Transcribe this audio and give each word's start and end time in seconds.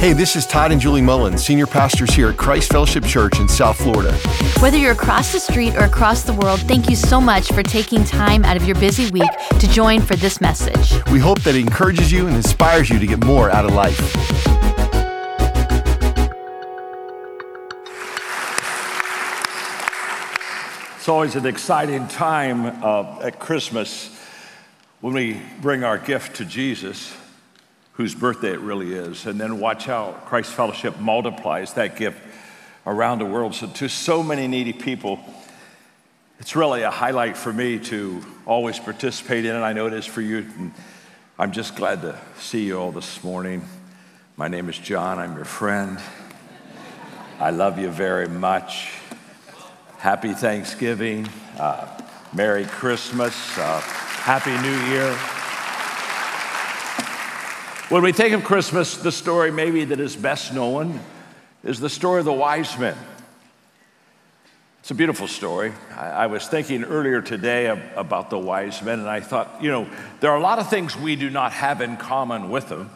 Hey, 0.00 0.14
this 0.14 0.34
is 0.34 0.46
Todd 0.46 0.72
and 0.72 0.80
Julie 0.80 1.02
Mullins, 1.02 1.44
senior 1.44 1.66
pastors 1.66 2.14
here 2.14 2.30
at 2.30 2.38
Christ 2.38 2.72
Fellowship 2.72 3.04
Church 3.04 3.38
in 3.38 3.46
South 3.46 3.76
Florida. 3.76 4.14
Whether 4.60 4.78
you're 4.78 4.92
across 4.92 5.30
the 5.30 5.38
street 5.38 5.74
or 5.76 5.80
across 5.80 6.22
the 6.22 6.32
world, 6.32 6.58
thank 6.60 6.88
you 6.88 6.96
so 6.96 7.20
much 7.20 7.52
for 7.52 7.62
taking 7.62 8.02
time 8.04 8.42
out 8.46 8.56
of 8.56 8.64
your 8.64 8.76
busy 8.76 9.10
week 9.10 9.28
to 9.58 9.68
join 9.68 10.00
for 10.00 10.16
this 10.16 10.40
message. 10.40 10.94
We 11.12 11.18
hope 11.18 11.42
that 11.42 11.54
it 11.54 11.60
encourages 11.60 12.10
you 12.10 12.26
and 12.26 12.34
inspires 12.34 12.88
you 12.88 12.98
to 12.98 13.06
get 13.06 13.22
more 13.26 13.50
out 13.50 13.66
of 13.66 13.74
life. 13.74 14.00
It's 20.96 21.10
always 21.10 21.36
an 21.36 21.44
exciting 21.44 22.08
time 22.08 22.82
uh, 22.82 23.18
at 23.20 23.38
Christmas 23.38 24.18
when 25.02 25.12
we 25.12 25.42
bring 25.60 25.84
our 25.84 25.98
gift 25.98 26.36
to 26.36 26.46
Jesus 26.46 27.14
whose 28.00 28.14
birthday 28.14 28.52
it 28.54 28.60
really 28.60 28.94
is, 28.94 29.26
and 29.26 29.38
then 29.38 29.60
watch 29.60 29.84
how 29.84 30.12
Christ 30.24 30.54
Fellowship 30.54 30.98
multiplies 30.98 31.74
that 31.74 31.96
gift 31.96 32.16
around 32.86 33.18
the 33.18 33.26
world 33.26 33.54
so 33.54 33.66
to 33.66 33.90
so 33.90 34.22
many 34.22 34.48
needy 34.48 34.72
people. 34.72 35.20
It's 36.38 36.56
really 36.56 36.80
a 36.80 36.90
highlight 36.90 37.36
for 37.36 37.52
me 37.52 37.78
to 37.78 38.24
always 38.46 38.78
participate 38.78 39.44
in 39.44 39.54
it. 39.54 39.58
I 39.58 39.74
know 39.74 39.86
it 39.86 39.92
is 39.92 40.06
for 40.06 40.22
you. 40.22 40.46
And 40.56 40.72
I'm 41.38 41.52
just 41.52 41.76
glad 41.76 42.00
to 42.00 42.18
see 42.38 42.64
you 42.64 42.78
all 42.78 42.90
this 42.90 43.22
morning. 43.22 43.66
My 44.34 44.48
name 44.48 44.70
is 44.70 44.78
John. 44.78 45.18
I'm 45.18 45.36
your 45.36 45.44
friend. 45.44 45.98
I 47.38 47.50
love 47.50 47.78
you 47.78 47.90
very 47.90 48.28
much. 48.28 48.92
Happy 49.98 50.32
Thanksgiving. 50.32 51.28
Uh, 51.58 51.86
Merry 52.32 52.64
Christmas. 52.64 53.34
Uh, 53.58 53.78
Happy 53.80 54.56
New 54.62 54.90
Year. 54.90 55.39
When 57.90 58.04
we 58.04 58.12
think 58.12 58.34
of 58.34 58.44
Christmas, 58.44 58.98
the 58.98 59.10
story 59.10 59.50
maybe 59.50 59.84
that 59.86 59.98
is 59.98 60.14
best 60.14 60.54
known 60.54 61.00
is 61.64 61.80
the 61.80 61.90
story 61.90 62.20
of 62.20 62.24
the 62.24 62.32
wise 62.32 62.78
men. 62.78 62.96
It's 64.78 64.92
a 64.92 64.94
beautiful 64.94 65.26
story. 65.26 65.72
I, 65.96 66.10
I 66.10 66.26
was 66.28 66.46
thinking 66.46 66.84
earlier 66.84 67.20
today 67.20 67.66
about 67.96 68.30
the 68.30 68.38
wise 68.38 68.80
men, 68.80 69.00
and 69.00 69.08
I 69.08 69.18
thought, 69.18 69.60
you 69.60 69.72
know, 69.72 69.88
there 70.20 70.30
are 70.30 70.36
a 70.36 70.40
lot 70.40 70.60
of 70.60 70.70
things 70.70 70.96
we 70.96 71.16
do 71.16 71.30
not 71.30 71.50
have 71.50 71.80
in 71.80 71.96
common 71.96 72.48
with 72.48 72.68
them. 72.68 72.90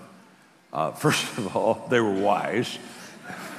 Uh, 0.73 0.91
first 0.93 1.25
of 1.39 1.57
all, 1.57 1.89
they 1.91 2.01
were 2.01 2.15
wise. 2.15 2.79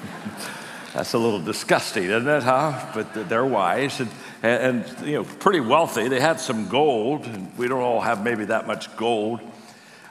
That's 0.94 1.11
a 1.11 1.17
little 1.17 1.42
disgusting, 1.42 2.05
isn't 2.05 2.30
it, 2.30 2.44
huh? 2.44 2.92
But 2.94 3.27
they're 3.27 3.45
wise 3.45 3.99
and, 3.99 4.09
and, 4.42 4.86
and, 4.86 5.05
you 5.05 5.16
know, 5.16 5.25
pretty 5.25 5.59
wealthy. 5.59 6.08
They 6.08 6.22
had 6.22 6.39
some 6.39 6.70
gold, 6.70 7.25
and 7.25 7.58
we 7.58 7.67
don't 7.67 7.81
all 7.81 7.99
have 7.99 8.23
maybe 8.23 8.45
that 8.45 8.67
much 8.67 8.95
gold. 8.95 9.42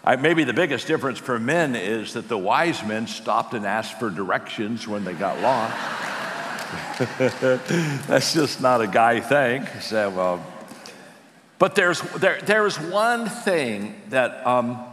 I, 0.06 0.16
maybe 0.16 0.44
the 0.44 0.52
biggest 0.52 0.86
difference 0.86 1.18
for 1.18 1.38
men 1.38 1.74
is 1.74 2.12
that 2.12 2.28
the 2.28 2.36
wise 2.36 2.84
men 2.84 3.06
stopped 3.06 3.54
and 3.54 3.64
asked 3.64 3.98
for 3.98 4.10
directions 4.10 4.86
when 4.86 5.04
they 5.04 5.14
got 5.14 5.40
lost. 5.40 5.74
That's 8.06 8.34
just 8.34 8.60
not 8.60 8.82
a 8.82 8.86
guy 8.86 9.20
thing. 9.20 9.66
So, 9.80 10.20
uh, 10.20 10.42
but 11.58 11.74
there's, 11.74 12.02
there, 12.18 12.38
there's 12.42 12.78
one 12.78 13.30
thing 13.30 13.98
that, 14.10 14.46
um, 14.46 14.84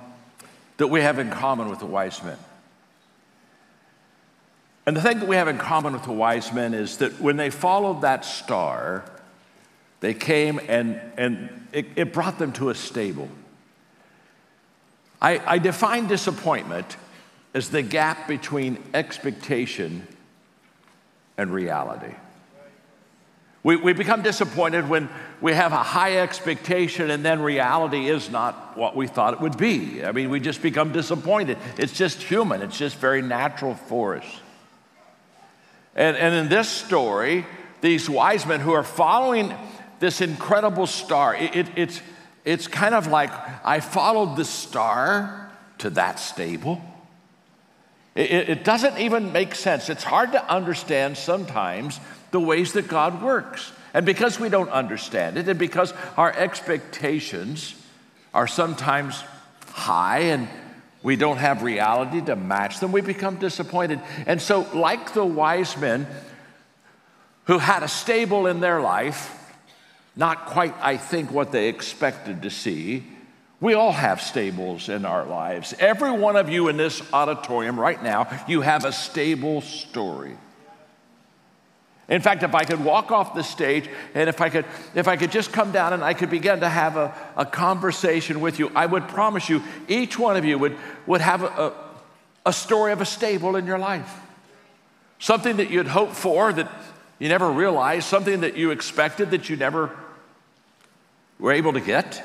that 0.78 0.88
we 0.88 1.02
have 1.02 1.20
in 1.20 1.30
common 1.30 1.70
with 1.70 1.80
the 1.80 1.86
wise 1.86 2.24
men. 2.24 2.38
And 4.86 4.96
the 4.96 5.02
thing 5.02 5.20
that 5.20 5.28
we 5.28 5.36
have 5.36 5.50
in 5.50 5.58
common 5.58 5.92
with 5.94 6.04
the 6.04 6.14
wise 6.14 6.54
men 6.54 6.74
is 6.74 6.98
that 6.98 7.20
when 7.20 7.36
they 7.36 7.50
followed 7.50 8.02
that 8.02 8.24
star, 8.24 9.04
they 10.00 10.14
came 10.14 10.60
and, 10.70 11.00
and 11.18 11.68
it, 11.74 11.88
it 11.98 12.14
brought 12.14 12.40
them 12.40 12.54
to 12.54 12.70
a 12.70 12.76
stable. 12.76 13.28
I, 15.22 15.42
I 15.46 15.58
define 15.60 16.08
disappointment 16.08 16.98
as 17.54 17.70
the 17.70 17.82
gap 17.82 18.28
between 18.28 18.82
expectation 18.94 20.08
and 21.38 21.54
reality. 21.54 22.14
We, 23.64 23.76
we 23.76 23.94
become 23.94 24.24
disappointed 24.24 24.90
when 24.90 25.08
we 25.40 25.54
have 25.54 25.72
a 25.72 25.84
high 25.84 26.18
expectation 26.18 27.12
and 27.12 27.24
then 27.24 27.42
reality 27.42 28.08
is 28.08 28.32
not 28.32 28.76
what 28.76 28.96
we 28.96 29.06
thought 29.06 29.36
it 29.36 29.42
would 29.42 29.58
be. 29.58 30.04
I 30.04 30.12
mean, 30.12 30.32
we 30.32 30.40
just 30.40 30.64
become 30.64 30.92
disappointed. 30.92 31.60
It's 31.78 31.94
just 31.94 32.24
human, 32.24 32.64
it's 32.64 32.78
just 32.78 32.96
very 32.96 33.22
natural 33.22 33.76
for 33.76 34.18
us. 34.18 34.26
And, 35.96 36.18
and 36.18 36.34
in 36.34 36.50
this 36.50 36.70
story, 36.70 37.46
these 37.82 38.10
wise 38.10 38.46
men 38.46 38.62
who 38.62 38.72
are 38.72 38.84
following 38.84 39.54
this 40.00 40.22
incredible 40.22 40.88
star, 40.88 41.36
it, 41.36 41.56
it, 41.56 41.68
it's, 41.76 42.02
it's 42.44 42.68
kind 42.68 42.96
of 42.96 43.08
like 43.08 43.32
I 43.66 43.80
followed 43.80 44.36
the 44.36 44.46
star 44.46 45.52
to 45.80 45.90
that 45.92 46.20
stable. 46.20 46.82
It, 48.16 48.50
it, 48.50 48.64
doesn't 48.64 48.98
even 48.98 49.32
make 49.32 49.56
sense. 49.56 49.90
It's 49.90 50.04
hard 50.04 50.34
to 50.34 50.52
understand 50.52 51.18
sometimes 51.18 52.00
the 52.32 52.40
ways 52.40 52.74
that 52.74 52.88
God 52.88 53.22
works. 53.22 53.72
And 53.94 54.06
because 54.06 54.40
we 54.40 54.50
don't 54.50 54.70
understand 54.70 55.38
it, 55.38 55.48
and 55.48 55.58
because 55.58 55.94
our 56.18 56.32
expectations 56.36 57.76
are 58.34 58.48
sometimes 58.48 59.24
high 59.68 60.20
and 60.20 60.48
we 61.04 61.16
don't 61.16 61.38
have 61.38 61.64
reality 61.64 62.22
to 62.22 62.36
match 62.36 62.80
them, 62.80 62.92
we 62.92 63.02
become 63.02 63.38
disappointed. 63.38 64.02
And 64.26 64.42
so, 64.42 64.68
like 64.74 65.14
the 65.14 65.26
wise 65.26 65.76
men 65.78 66.06
who 67.46 67.58
had 67.58 67.82
a 67.84 67.88
stable 67.88 68.48
in 68.48 68.60
their 68.60 68.82
life, 68.82 69.38
not 70.16 70.46
quite, 70.48 70.76
I 70.82 70.98
think, 70.98 71.32
what 71.32 71.52
they 71.52 71.68
expected 71.68 72.42
to 72.44 72.50
see. 72.50 73.04
We 73.60 73.76
all 73.76 73.92
have 73.92 74.22
stables 74.22 74.90
in 74.90 75.06
our 75.06 75.26
lives. 75.26 75.74
Every 75.80 76.12
one 76.12 76.36
of 76.36 76.50
you 76.50 76.68
in 76.68 76.78
this 76.78 77.02
auditorium 77.14 77.80
right 77.80 78.02
now, 78.02 78.28
you 78.48 78.62
have 78.62 78.86
a 78.86 78.92
stable 78.92 79.62
story. 79.62 80.36
In 82.10 82.22
fact, 82.22 82.44
if 82.44 82.54
I 82.54 82.66
could 82.66 82.84
walk 82.84 83.12
off 83.12 83.36
the 83.36 83.44
stage 83.44 83.90
and 84.14 84.28
if 84.28 84.42
I 84.42 84.50
could, 84.50 84.66
if 84.96 85.08
I 85.08 85.16
could 85.16 85.32
just 85.32 85.54
come 85.54 85.72
down 85.72 85.94
and 85.94 86.04
I 86.04 86.14
could 86.14 86.30
begin 86.30 86.60
to 86.60 86.68
have 86.68 86.98
a, 86.98 87.16
a 87.38 87.46
conversation 87.46 88.42
with 88.42 88.60
you, 88.60 88.70
I 88.76 88.86
would 88.86 89.08
promise 89.08 89.48
you, 89.48 89.64
each 89.88 90.20
one 90.20 90.36
of 90.36 90.44
you 90.44 90.58
would, 90.58 90.76
would 91.06 91.22
have 91.22 91.44
a, 91.44 91.74
a 92.46 92.52
story 92.52 92.92
of 92.92 93.00
a 93.00 93.06
stable 93.06 93.56
in 93.56 93.66
your 93.66 93.80
life. 93.80 94.12
Something 95.20 95.58
that 95.58 95.70
you'd 95.70 95.88
hoped 95.88 96.16
for 96.16 96.52
that 96.52 96.70
you 97.20 97.30
never 97.30 97.50
realized, 97.50 98.08
something 98.08 98.42
that 98.42 98.58
you 98.58 98.72
expected 98.72 99.32
that 99.32 99.48
you 99.48 99.56
never 99.56 99.96
were 101.42 101.52
able 101.52 101.74
to 101.74 101.82
get. 101.82 102.24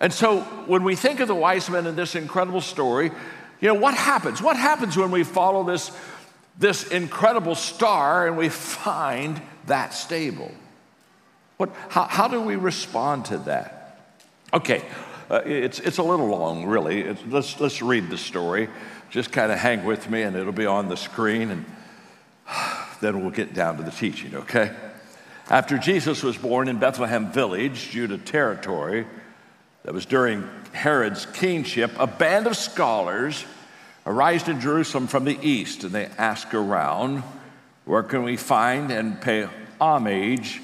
And 0.00 0.12
so 0.12 0.40
when 0.66 0.82
we 0.82 0.96
think 0.96 1.20
of 1.20 1.28
the 1.28 1.34
wise 1.34 1.70
men 1.70 1.86
in 1.86 1.94
this 1.94 2.16
incredible 2.16 2.60
story, 2.60 3.12
you 3.60 3.68
know, 3.68 3.74
what 3.74 3.94
happens? 3.94 4.42
What 4.42 4.56
happens 4.56 4.96
when 4.96 5.10
we 5.10 5.22
follow 5.22 5.62
this, 5.62 5.92
this 6.58 6.88
incredible 6.88 7.54
star 7.54 8.26
and 8.26 8.36
we 8.36 8.48
find 8.48 9.40
that 9.66 9.94
stable? 9.94 10.50
What, 11.58 11.70
how, 11.88 12.04
how 12.04 12.28
do 12.28 12.40
we 12.40 12.56
respond 12.56 13.26
to 13.26 13.38
that? 13.38 14.00
Okay, 14.52 14.84
uh, 15.30 15.42
it's, 15.44 15.80
it's 15.80 15.98
a 15.98 16.02
little 16.02 16.26
long, 16.26 16.66
really. 16.66 17.00
It's, 17.00 17.22
let's, 17.28 17.58
let's 17.60 17.80
read 17.80 18.10
the 18.10 18.18
story. 18.18 18.68
Just 19.10 19.32
kind 19.32 19.50
of 19.50 19.58
hang 19.58 19.84
with 19.84 20.10
me, 20.10 20.22
and 20.22 20.36
it'll 20.36 20.52
be 20.52 20.66
on 20.66 20.88
the 20.88 20.96
screen. 20.96 21.50
And 21.50 21.64
then 23.00 23.22
we'll 23.22 23.30
get 23.30 23.54
down 23.54 23.78
to 23.78 23.82
the 23.82 23.90
teaching, 23.90 24.34
okay? 24.34 24.74
After 25.48 25.78
Jesus 25.78 26.24
was 26.24 26.36
born 26.36 26.66
in 26.66 26.78
Bethlehem 26.78 27.30
village, 27.30 27.90
Judah 27.90 28.18
territory, 28.18 29.06
that 29.84 29.94
was 29.94 30.04
during 30.04 30.48
Herod's 30.72 31.26
kingship, 31.26 31.92
a 31.98 32.06
band 32.08 32.48
of 32.48 32.56
scholars 32.56 33.44
arrived 34.04 34.48
in 34.48 34.60
Jerusalem 34.60 35.06
from 35.06 35.24
the 35.24 35.38
east, 35.40 35.84
and 35.84 35.92
they 35.92 36.06
asked 36.18 36.52
around, 36.52 37.22
Where 37.84 38.02
can 38.02 38.24
we 38.24 38.36
find 38.36 38.90
and 38.90 39.20
pay 39.20 39.48
homage 39.80 40.60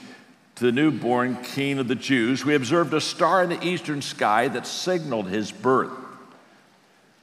to 0.57 0.65
the 0.65 0.73
newborn 0.73 1.37
king 1.37 1.79
of 1.79 1.87
the 1.87 1.95
Jews? 1.95 2.45
We 2.45 2.57
observed 2.57 2.93
a 2.93 3.01
star 3.01 3.45
in 3.45 3.51
the 3.51 3.65
eastern 3.65 4.03
sky 4.03 4.49
that 4.49 4.67
signaled 4.67 5.29
his 5.29 5.53
birth. 5.53 5.93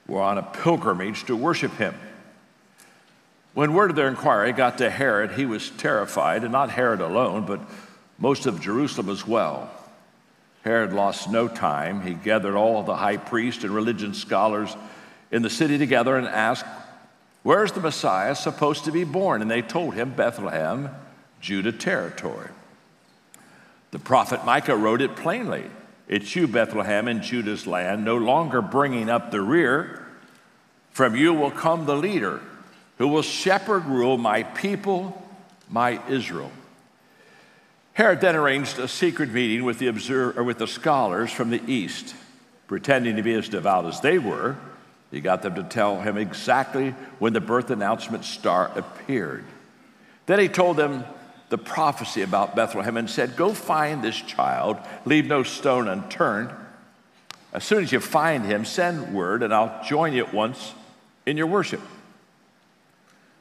We're 0.07 0.21
on 0.21 0.37
a 0.37 0.43
pilgrimage 0.43 1.25
to 1.25 1.35
worship 1.35 1.73
him. 1.73 1.93
When 3.59 3.73
word 3.73 3.89
of 3.89 3.97
their 3.97 4.07
inquiry 4.07 4.53
got 4.53 4.77
to 4.77 4.89
Herod, 4.89 5.33
he 5.33 5.45
was 5.45 5.69
terrified, 5.71 6.43
and 6.43 6.53
not 6.53 6.69
Herod 6.69 7.01
alone, 7.01 7.45
but 7.45 7.59
most 8.17 8.45
of 8.45 8.61
Jerusalem 8.61 9.09
as 9.09 9.27
well. 9.27 9.69
Herod 10.63 10.93
lost 10.93 11.29
no 11.29 11.49
time. 11.49 11.99
He 11.99 12.13
gathered 12.13 12.55
all 12.55 12.83
the 12.83 12.95
high 12.95 13.17
priests 13.17 13.65
and 13.65 13.75
religion 13.75 14.13
scholars 14.13 14.77
in 15.29 15.41
the 15.41 15.49
city 15.49 15.77
together 15.77 16.15
and 16.15 16.25
asked, 16.25 16.63
Where's 17.43 17.73
the 17.73 17.81
Messiah 17.81 18.33
supposed 18.33 18.85
to 18.85 18.93
be 18.93 19.03
born? 19.03 19.41
And 19.41 19.51
they 19.51 19.61
told 19.61 19.93
him, 19.93 20.11
Bethlehem, 20.11 20.91
Judah 21.41 21.73
territory. 21.73 22.51
The 23.91 23.99
prophet 23.99 24.45
Micah 24.45 24.77
wrote 24.77 25.01
it 25.01 25.17
plainly 25.17 25.65
It's 26.07 26.33
you, 26.33 26.47
Bethlehem, 26.47 27.09
in 27.09 27.21
Judah's 27.21 27.67
land, 27.67 28.05
no 28.05 28.15
longer 28.15 28.61
bringing 28.61 29.09
up 29.09 29.31
the 29.31 29.41
rear. 29.41 30.07
From 30.91 31.13
you 31.13 31.33
will 31.33 31.51
come 31.51 31.85
the 31.85 31.97
leader 31.97 32.39
who 32.99 33.07
will 33.07 33.23
shepherd 33.23 33.85
rule 33.85 34.17
my 34.17 34.43
people, 34.43 35.19
my 35.69 35.99
Israel. 36.09 36.51
Herod 37.93 38.21
then 38.21 38.35
arranged 38.35 38.77
a 38.77 38.87
secret 38.87 39.31
meeting 39.31 39.63
with 39.63 39.79
the, 39.79 39.87
observer, 39.87 40.43
with 40.43 40.57
the 40.57 40.67
scholars 40.67 41.31
from 41.31 41.49
the 41.49 41.61
east, 41.65 42.13
pretending 42.67 43.15
to 43.15 43.23
be 43.23 43.33
as 43.33 43.49
devout 43.49 43.85
as 43.85 44.01
they 44.01 44.19
were. 44.19 44.57
He 45.11 45.21
got 45.21 45.41
them 45.41 45.55
to 45.55 45.63
tell 45.63 45.99
him 45.99 46.17
exactly 46.17 46.91
when 47.19 47.33
the 47.33 47.41
birth 47.41 47.71
announcement 47.71 48.25
star 48.25 48.69
appeared. 48.75 49.43
Then 50.27 50.39
he 50.39 50.47
told 50.47 50.77
them 50.77 51.03
the 51.47 51.57
prophecy 51.57 52.21
about 52.21 52.55
Bethlehem 52.55 52.97
and 52.97 53.09
said, 53.09 53.35
Go 53.35 53.53
find 53.53 54.03
this 54.03 54.17
child, 54.21 54.77
leave 55.05 55.25
no 55.25 55.43
stone 55.43 55.87
unturned. 55.87 56.51
As 57.53 57.63
soon 57.63 57.81
as 57.81 57.91
you 57.91 57.99
find 57.99 58.45
him, 58.45 58.65
send 58.65 59.13
word, 59.13 59.41
and 59.41 59.53
I'll 59.53 59.83
join 59.83 60.13
you 60.13 60.25
at 60.25 60.33
once 60.33 60.73
in 61.25 61.37
your 61.37 61.47
worship. 61.47 61.81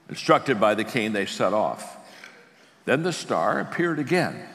Instructed 0.08 0.58
by 0.60 0.74
the 0.74 0.84
king, 0.84 1.12
they 1.12 1.26
set 1.26 1.52
off. 1.52 1.96
Then 2.84 3.02
the 3.02 3.12
star 3.12 3.60
appeared 3.60 3.98
again, 3.98 4.48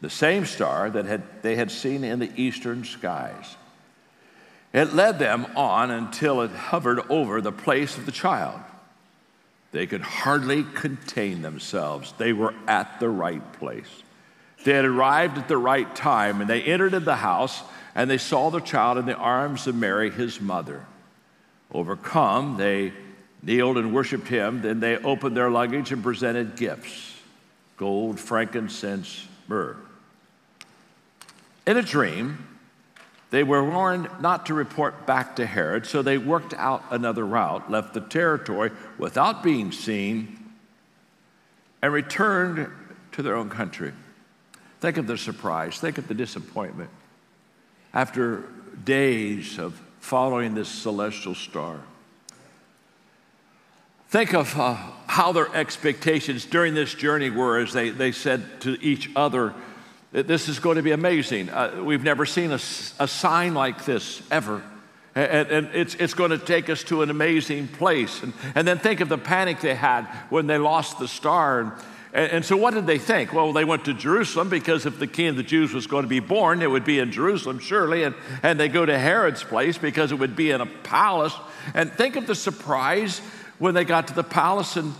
the 0.00 0.10
same 0.10 0.44
star 0.44 0.90
that 0.90 1.04
had, 1.04 1.22
they 1.42 1.54
had 1.54 1.70
seen 1.70 2.02
in 2.02 2.18
the 2.18 2.32
eastern 2.34 2.84
skies. 2.84 3.56
It 4.72 4.94
led 4.94 5.18
them 5.18 5.46
on 5.54 5.90
until 5.90 6.40
it 6.40 6.50
hovered 6.50 7.00
over 7.08 7.40
the 7.40 7.52
place 7.52 7.96
of 7.96 8.06
the 8.06 8.12
child. 8.12 8.58
They 9.70 9.86
could 9.86 10.00
hardly 10.00 10.64
contain 10.74 11.42
themselves. 11.42 12.12
They 12.18 12.32
were 12.32 12.54
at 12.66 12.98
the 12.98 13.08
right 13.08 13.52
place. 13.54 14.02
They 14.64 14.72
had 14.72 14.84
arrived 14.84 15.38
at 15.38 15.48
the 15.48 15.56
right 15.56 15.94
time, 15.94 16.40
and 16.40 16.50
they 16.50 16.62
entered 16.62 16.92
the 17.04 17.16
house, 17.16 17.62
and 17.94 18.10
they 18.10 18.18
saw 18.18 18.50
the 18.50 18.60
child 18.60 18.98
in 18.98 19.06
the 19.06 19.14
arms 19.14 19.66
of 19.66 19.74
Mary, 19.74 20.10
his 20.10 20.40
mother. 20.40 20.86
Overcome, 21.72 22.56
they 22.56 22.92
kneeled 23.42 23.78
and 23.78 23.92
worshiped 23.94 24.28
him. 24.28 24.62
Then 24.62 24.80
they 24.80 24.96
opened 24.96 25.36
their 25.36 25.50
luggage 25.50 25.92
and 25.92 26.02
presented 26.02 26.56
gifts 26.56 27.10
gold, 27.76 28.20
frankincense, 28.20 29.26
myrrh. 29.48 29.76
In 31.66 31.76
a 31.76 31.82
dream, 31.82 32.46
they 33.30 33.42
were 33.42 33.64
warned 33.64 34.08
not 34.20 34.46
to 34.46 34.54
report 34.54 35.06
back 35.06 35.36
to 35.36 35.46
Herod, 35.46 35.86
so 35.86 36.02
they 36.02 36.18
worked 36.18 36.54
out 36.54 36.84
another 36.90 37.26
route, 37.26 37.70
left 37.70 37.94
the 37.94 38.00
territory 38.00 38.70
without 38.98 39.42
being 39.42 39.72
seen, 39.72 40.52
and 41.80 41.92
returned 41.92 42.70
to 43.12 43.22
their 43.22 43.34
own 43.34 43.50
country. 43.50 43.92
Think 44.80 44.96
of 44.96 45.06
the 45.06 45.16
surprise, 45.16 45.78
think 45.78 45.98
of 45.98 46.08
the 46.08 46.14
disappointment. 46.14 46.90
After 47.94 48.44
days 48.84 49.58
of 49.58 49.80
following 49.98 50.54
this 50.54 50.68
celestial 50.68 51.34
star, 51.34 51.80
think 54.12 54.34
of 54.34 54.60
uh, 54.60 54.74
how 55.06 55.32
their 55.32 55.48
expectations 55.56 56.44
during 56.44 56.74
this 56.74 56.92
journey 56.92 57.30
were 57.30 57.58
as 57.58 57.72
they, 57.72 57.88
they 57.88 58.12
said 58.12 58.60
to 58.60 58.76
each 58.82 59.08
other, 59.16 59.54
this 60.12 60.50
is 60.50 60.58
going 60.58 60.76
to 60.76 60.82
be 60.82 60.90
amazing. 60.90 61.48
Uh, 61.48 61.80
we've 61.82 62.02
never 62.02 62.26
seen 62.26 62.50
a, 62.50 62.56
a, 62.56 63.08
sign 63.08 63.54
like 63.54 63.86
this 63.86 64.22
ever. 64.30 64.62
And, 65.14 65.48
and, 65.48 65.68
it's, 65.72 65.94
it's 65.94 66.12
going 66.12 66.30
to 66.30 66.36
take 66.36 66.68
us 66.68 66.84
to 66.84 67.00
an 67.00 67.08
amazing 67.08 67.68
place. 67.68 68.22
And, 68.22 68.34
and 68.54 68.68
then 68.68 68.78
think 68.78 69.00
of 69.00 69.08
the 69.08 69.16
panic 69.16 69.60
they 69.60 69.74
had 69.74 70.04
when 70.28 70.46
they 70.46 70.58
lost 70.58 70.98
the 70.98 71.08
star. 71.08 71.74
And, 72.12 72.32
and, 72.32 72.44
so, 72.44 72.58
what 72.58 72.74
did 72.74 72.86
they 72.86 72.98
think? 72.98 73.32
Well, 73.32 73.54
they 73.54 73.64
went 73.64 73.86
to 73.86 73.94
Jerusalem 73.94 74.50
because 74.50 74.84
if 74.84 74.98
the 74.98 75.06
king 75.06 75.28
of 75.28 75.36
the 75.36 75.42
Jews 75.42 75.72
was 75.72 75.86
going 75.86 76.02
to 76.02 76.08
be 76.08 76.20
born, 76.20 76.60
it 76.60 76.70
would 76.70 76.84
be 76.84 76.98
in 76.98 77.12
Jerusalem, 77.12 77.58
surely. 77.60 78.02
And, 78.02 78.14
and 78.42 78.60
they 78.60 78.68
go 78.68 78.84
to 78.84 78.98
Herod's 78.98 79.42
place 79.42 79.78
because 79.78 80.12
it 80.12 80.16
would 80.16 80.36
be 80.36 80.50
in 80.50 80.60
a 80.60 80.66
palace. 80.66 81.34
And 81.72 81.90
think 81.90 82.16
of 82.16 82.26
the 82.26 82.34
surprise 82.34 83.22
when 83.62 83.74
they 83.74 83.84
got 83.84 84.08
to 84.08 84.14
the 84.14 84.24
palace 84.24 84.76
and 84.76 84.92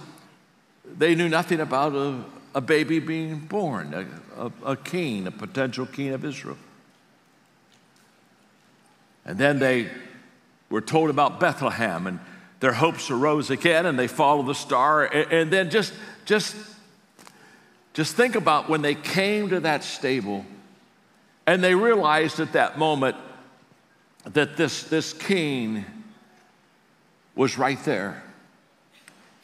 they 0.85 1.17
knew 1.17 1.29
nothing 1.29 1.59
about 1.59 1.97
a, 1.97 2.23
a 2.55 2.61
baby 2.61 3.00
being 3.00 3.41
born, 3.41 3.93
a, 3.93 4.06
a, 4.41 4.53
a 4.70 4.76
king, 4.76 5.26
a 5.26 5.32
potential 5.32 5.85
king 5.85 6.11
of 6.11 6.25
Israel. 6.25 6.56
And 9.25 9.37
then 9.37 9.59
they 9.59 9.91
were 10.70 10.81
told 10.81 11.11
about 11.11 11.41
Bethlehem, 11.41 12.06
and 12.06 12.20
their 12.61 12.73
hopes 12.73 13.11
arose 13.11 13.50
again, 13.50 13.85
and 13.85 13.99
they 13.99 14.06
followed 14.06 14.47
the 14.47 14.55
star. 14.55 15.06
And, 15.06 15.32
and 15.32 15.50
then 15.50 15.69
just, 15.69 15.93
just, 16.25 16.55
just 17.94 18.15
think 18.15 18.37
about 18.37 18.69
when 18.69 18.81
they 18.81 18.94
came 18.94 19.49
to 19.49 19.58
that 19.58 19.82
stable, 19.82 20.47
and 21.49 21.65
they 21.65 21.75
realized 21.75 22.38
at 22.38 22.53
that 22.53 22.79
moment 22.79 23.17
that 24.23 24.56
this, 24.56 24.85
this 24.85 25.12
king 25.12 25.85
was 27.35 27.58
right 27.58 27.82
there. 27.85 28.21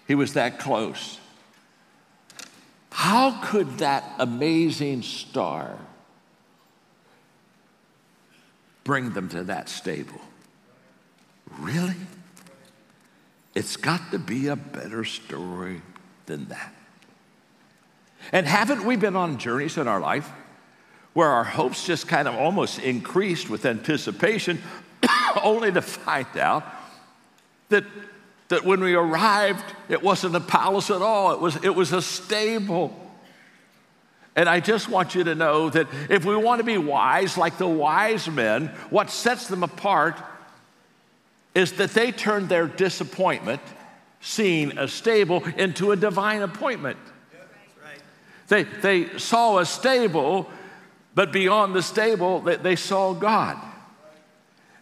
He 0.08 0.14
was 0.14 0.32
that 0.32 0.58
close. 0.58 1.20
How 2.90 3.40
could 3.44 3.78
that 3.78 4.04
amazing 4.18 5.02
star 5.02 5.76
bring 8.84 9.10
them 9.10 9.28
to 9.28 9.44
that 9.44 9.68
stable? 9.68 10.20
Really? 11.60 11.94
It's 13.54 13.76
got 13.76 14.10
to 14.10 14.18
be 14.18 14.46
a 14.46 14.56
better 14.56 15.04
story 15.04 15.82
than 16.24 16.46
that. 16.46 16.74
And 18.32 18.46
haven't 18.46 18.84
we 18.84 18.96
been 18.96 19.14
on 19.14 19.38
journeys 19.38 19.76
in 19.76 19.86
our 19.86 20.00
life 20.00 20.30
where 21.12 21.28
our 21.28 21.44
hopes 21.44 21.86
just 21.86 22.08
kind 22.08 22.26
of 22.26 22.34
almost 22.34 22.78
increased 22.78 23.50
with 23.50 23.66
anticipation, 23.66 24.60
only 25.42 25.70
to 25.70 25.82
find 25.82 26.36
out 26.38 26.64
that 27.68 27.84
that 28.48 28.64
when 28.64 28.80
we 28.80 28.94
arrived, 28.94 29.64
it 29.88 30.02
wasn't 30.02 30.34
a 30.34 30.40
palace 30.40 30.90
at 30.90 31.02
all, 31.02 31.32
it 31.32 31.40
was, 31.40 31.56
it 31.64 31.74
was 31.74 31.92
a 31.92 32.02
stable. 32.02 32.94
And 34.34 34.48
I 34.48 34.60
just 34.60 34.88
want 34.88 35.14
you 35.14 35.24
to 35.24 35.34
know 35.34 35.68
that 35.70 35.88
if 36.08 36.24
we 36.24 36.36
want 36.36 36.60
to 36.60 36.64
be 36.64 36.78
wise, 36.78 37.36
like 37.36 37.58
the 37.58 37.66
wise 37.66 38.28
men, 38.28 38.68
what 38.88 39.10
sets 39.10 39.48
them 39.48 39.62
apart 39.62 40.16
is 41.54 41.72
that 41.72 41.90
they 41.90 42.12
turned 42.12 42.48
their 42.48 42.68
disappointment, 42.68 43.60
seeing 44.20 44.78
a 44.78 44.86
stable, 44.86 45.44
into 45.56 45.90
a 45.90 45.96
divine 45.96 46.42
appointment. 46.42 46.98
They, 48.46 48.62
they 48.62 49.18
saw 49.18 49.58
a 49.58 49.66
stable, 49.66 50.48
but 51.14 51.32
beyond 51.32 51.74
the 51.74 51.82
stable, 51.82 52.40
they, 52.40 52.56
they 52.56 52.76
saw 52.76 53.12
God. 53.12 53.58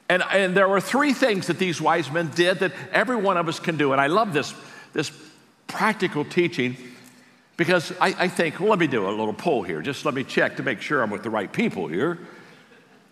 And, 0.08 0.22
and 0.30 0.56
there 0.56 0.68
were 0.68 0.80
three 0.80 1.12
things 1.12 1.48
that 1.48 1.58
these 1.58 1.80
wise 1.80 2.10
men 2.10 2.30
did 2.34 2.60
that 2.60 2.72
every 2.92 3.16
one 3.16 3.36
of 3.36 3.48
us 3.48 3.58
can 3.58 3.76
do. 3.76 3.92
And 3.92 4.00
I 4.00 4.06
love 4.06 4.32
this, 4.32 4.54
this 4.92 5.10
practical 5.66 6.24
teaching 6.24 6.76
because 7.56 7.92
I, 8.00 8.14
I 8.18 8.28
think, 8.28 8.60
well, 8.60 8.70
let 8.70 8.78
me 8.78 8.86
do 8.86 9.08
a 9.08 9.10
little 9.10 9.32
poll 9.32 9.62
here. 9.62 9.82
Just 9.82 10.04
let 10.04 10.14
me 10.14 10.22
check 10.22 10.56
to 10.56 10.62
make 10.62 10.80
sure 10.80 11.02
I'm 11.02 11.10
with 11.10 11.22
the 11.22 11.30
right 11.30 11.52
people 11.52 11.88
here. 11.88 12.18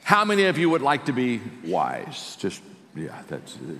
How 0.03 0.25
many 0.25 0.45
of 0.45 0.59
you 0.59 0.69
would 0.71 0.83
like 0.83 1.07
to 1.07 1.13
be 1.13 1.41
wise? 1.65 2.37
Just, 2.37 2.63
yeah, 2.95 3.23
that's. 3.29 3.57
Uh, 3.57 3.75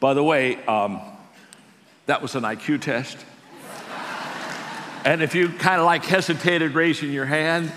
by 0.00 0.14
the 0.14 0.22
way, 0.22 0.64
um, 0.66 1.00
that 2.06 2.22
was 2.22 2.36
an 2.36 2.44
IQ 2.44 2.80
test. 2.80 3.18
and 5.04 5.20
if 5.20 5.34
you 5.34 5.48
kind 5.48 5.80
of 5.80 5.86
like 5.86 6.04
hesitated 6.04 6.74
raising 6.74 7.12
your 7.12 7.26
hand, 7.26 7.72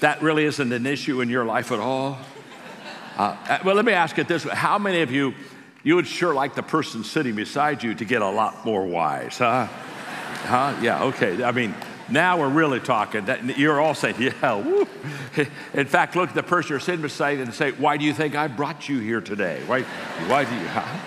that 0.00 0.20
really 0.20 0.44
isn't 0.44 0.72
an 0.72 0.86
issue 0.86 1.20
in 1.20 1.28
your 1.28 1.44
life 1.44 1.70
at 1.70 1.78
all. 1.78 2.18
Uh, 3.16 3.36
uh, 3.48 3.58
well, 3.64 3.76
let 3.76 3.84
me 3.84 3.92
ask 3.92 4.18
it 4.18 4.26
this 4.26 4.44
way 4.44 4.54
How 4.54 4.78
many 4.78 5.02
of 5.02 5.12
you, 5.12 5.34
you 5.82 5.96
would 5.96 6.06
sure 6.06 6.34
like 6.34 6.54
the 6.54 6.62
person 6.62 7.04
sitting 7.04 7.34
beside 7.34 7.82
you 7.82 7.94
to 7.94 8.04
get 8.04 8.22
a 8.22 8.28
lot 8.28 8.64
more 8.64 8.84
wise, 8.84 9.38
huh? 9.38 9.66
huh? 9.66 10.76
Yeah, 10.82 11.04
okay. 11.04 11.42
I 11.44 11.52
mean, 11.52 11.74
now 12.08 12.38
we're 12.40 12.48
really 12.48 12.80
talking. 12.80 13.26
That, 13.26 13.58
You're 13.58 13.80
all 13.80 13.94
saying, 13.94 14.16
yeah, 14.18 14.54
woo. 14.56 14.86
In 15.74 15.86
fact, 15.86 16.16
look 16.16 16.30
at 16.30 16.34
the 16.34 16.42
person 16.42 16.70
you're 16.70 16.80
sitting 16.80 17.02
beside 17.02 17.38
and 17.38 17.54
say, 17.54 17.70
why 17.72 17.96
do 17.96 18.04
you 18.04 18.12
think 18.12 18.34
I 18.34 18.48
brought 18.48 18.88
you 18.88 18.98
here 18.98 19.20
today? 19.20 19.62
Why, 19.66 19.82
why 19.82 20.44
do 20.44 20.54
you? 20.54 20.66
Huh? 20.66 21.00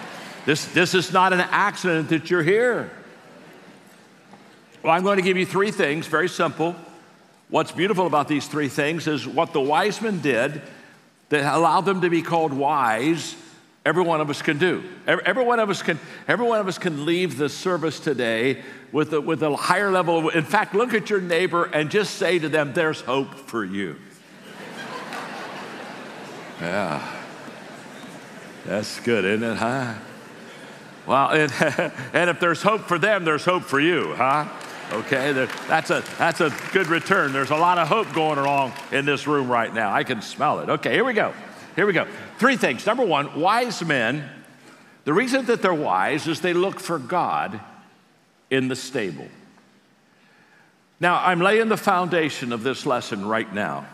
This, 0.46 0.66
this 0.74 0.96
is 0.96 1.12
not 1.12 1.34
an 1.34 1.42
accident 1.42 2.10
that 2.10 2.32
you're 2.32 2.44
here. 2.44 2.90
Well, 4.82 4.94
I'm 4.94 5.04
going 5.04 5.18
to 5.18 5.24
give 5.24 5.36
you 5.36 5.46
three 5.46 5.72
things, 5.72 6.08
very 6.08 6.30
simple. 6.30 6.74
What's 7.50 7.74
beautiful 7.74 8.08
about 8.08 8.30
these 8.30 8.48
three 8.48 8.70
things 8.70 9.08
is 9.08 9.28
what 9.28 9.52
the 9.52 9.60
wise 9.60 10.02
men 10.02 10.22
did 10.22 10.62
that 11.30 11.54
allowed 11.54 11.82
them 11.82 12.02
to 12.02 12.10
be 12.10 12.22
called 12.22 12.54
wise, 12.54 13.36
every 13.86 14.04
one 14.04 14.22
of 14.22 14.30
us 14.30 14.42
can 14.42 14.58
do. 14.58 14.84
Every, 15.06 15.26
every, 15.26 15.44
one 15.44 15.60
of 15.60 15.70
us 15.70 15.82
can, 15.82 16.00
every 16.28 16.46
one 16.46 16.60
of 16.60 16.68
us 16.68 16.78
can 16.78 17.06
leave 17.06 17.38
the 17.38 17.50
service 17.50 18.00
today 18.00 18.62
with 18.92 19.14
a, 19.14 19.22
with 19.22 19.44
a 19.44 19.56
higher 19.56 19.92
level. 19.92 20.28
Of, 20.28 20.36
in 20.36 20.44
fact, 20.44 20.74
look 20.74 20.94
at 20.94 21.10
your 21.10 21.22
neighbor 21.22 21.66
and 21.66 21.90
just 21.90 22.16
say 22.16 22.40
to 22.40 22.50
them, 22.50 22.74
there's 22.74 23.02
hope 23.02 23.34
for 23.34 23.66
you. 23.66 23.98
yeah. 26.62 27.16
That's 28.66 29.00
good, 29.00 29.24
isn't 29.24 29.44
it, 29.44 29.58
huh? 29.58 29.94
Well, 31.06 31.30
and, 31.30 31.52
and 32.14 32.30
if 32.30 32.40
there's 32.40 32.62
hope 32.62 32.82
for 32.82 33.00
them, 33.00 33.24
there's 33.24 33.46
hope 33.46 33.64
for 33.64 33.80
you, 33.80 34.14
huh? 34.16 34.48
Okay, 34.90 35.34
that's 35.68 35.90
a, 35.90 36.02
that's 36.18 36.40
a 36.40 36.54
good 36.72 36.88
return. 36.88 37.34
There's 37.34 37.50
a 37.50 37.58
lot 37.58 37.78
of 37.78 37.90
hope 37.90 38.14
going 38.14 38.40
along 38.40 38.72
in 38.92 39.06
this 39.06 39.28
room 39.28 39.50
right 39.50 39.74
now. 39.74 39.94
I 39.94 40.06
can 40.06 40.22
smell 40.22 40.62
it. 40.62 40.70
Okay, 40.70 40.94
here 40.94 41.04
we 41.04 41.14
go. 41.14 41.34
Here 41.76 41.86
we 41.86 41.92
go. 41.92 42.08
Three 42.40 42.56
things. 42.56 42.86
Number 42.86 43.06
one, 43.06 43.40
wise 43.40 43.84
men, 43.84 44.30
the 45.04 45.14
reason 45.14 45.46
that 45.48 45.62
they're 45.62 45.74
wise 45.74 46.26
is 46.28 46.40
they 46.40 46.54
look 46.54 46.80
for 46.80 47.00
God 47.00 47.60
in 48.50 48.70
the 48.70 48.78
stable. 48.78 49.28
Now, 51.02 51.22
I'm 51.24 51.42
laying 51.42 51.68
the 51.68 51.78
foundation 51.78 52.54
of 52.54 52.64
this 52.64 52.86
lesson 52.86 53.28
right 53.28 53.54
now. 53.54 53.86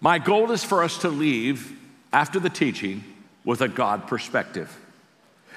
My 0.00 0.18
goal 0.18 0.50
is 0.50 0.64
for 0.64 0.82
us 0.82 0.98
to 0.98 1.08
leave 1.08 1.76
after 2.12 2.40
the 2.40 2.50
teaching 2.50 3.04
with 3.44 3.60
a 3.60 3.68
God 3.68 4.06
perspective. 4.06 4.74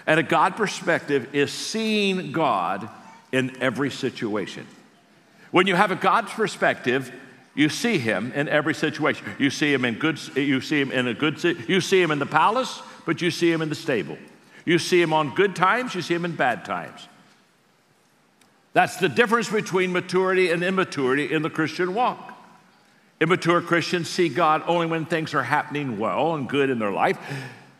And 0.05 0.19
a 0.19 0.23
God 0.23 0.57
perspective 0.57 1.33
is 1.33 1.51
seeing 1.51 2.31
God 2.31 2.89
in 3.31 3.61
every 3.61 3.89
situation. 3.89 4.67
When 5.51 5.67
you 5.67 5.75
have 5.75 5.91
a 5.91 5.95
God's 5.95 6.31
perspective, 6.31 7.11
you 7.55 7.69
see 7.69 7.97
him 7.97 8.31
in 8.33 8.47
every 8.47 8.73
situation. 8.73 9.25
You 9.37 9.49
see 9.49 9.73
him 9.73 9.83
in 9.83 9.95
good 9.95 10.19
you 10.35 10.61
see 10.61 10.79
him 10.79 10.91
in 10.91 11.07
a 11.07 11.13
good 11.13 11.43
you 11.43 11.81
see 11.81 12.01
him 12.01 12.11
in 12.11 12.19
the 12.19 12.25
palace, 12.25 12.81
but 13.05 13.21
you 13.21 13.31
see 13.31 13.51
him 13.51 13.61
in 13.61 13.69
the 13.69 13.75
stable. 13.75 14.17
You 14.65 14.79
see 14.79 15.01
him 15.01 15.11
on 15.11 15.33
good 15.35 15.55
times, 15.55 15.95
you 15.95 16.01
see 16.01 16.13
him 16.13 16.25
in 16.25 16.35
bad 16.35 16.65
times. 16.65 17.07
That's 18.73 18.97
the 18.97 19.09
difference 19.09 19.49
between 19.49 19.91
maturity 19.91 20.51
and 20.51 20.63
immaturity 20.63 21.33
in 21.33 21.41
the 21.41 21.49
Christian 21.49 21.93
walk. 21.93 22.31
Immature 23.19 23.61
Christians 23.61 24.09
see 24.09 24.29
God 24.29 24.63
only 24.65 24.87
when 24.87 25.05
things 25.05 25.33
are 25.33 25.43
happening 25.43 25.99
well 25.99 26.35
and 26.35 26.47
good 26.47 26.69
in 26.69 26.79
their 26.79 26.91
life. 26.91 27.17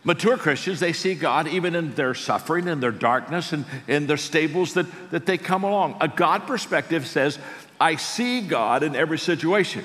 Mature 0.04 0.36
Christians, 0.36 0.80
they 0.80 0.94
see 0.94 1.14
God 1.14 1.48
even 1.48 1.76
in 1.76 1.94
their 1.94 2.16
suffering 2.16 2.68
and 2.68 2.82
their 2.82 2.92
darkness 2.92 3.54
and 3.54 3.66
in 3.88 4.08
their 4.08 4.18
stables 4.18 4.74
that, 4.74 4.88
that 5.12 5.26
they 5.28 5.38
come 5.38 5.64
along. 5.64 5.98
A 6.02 6.08
God 6.08 6.48
perspective 6.48 7.06
says, 7.06 7.38
I 7.80 7.98
see 7.98 8.42
God 8.42 8.82
in 8.82 8.96
every 8.96 9.20
situation. 9.20 9.84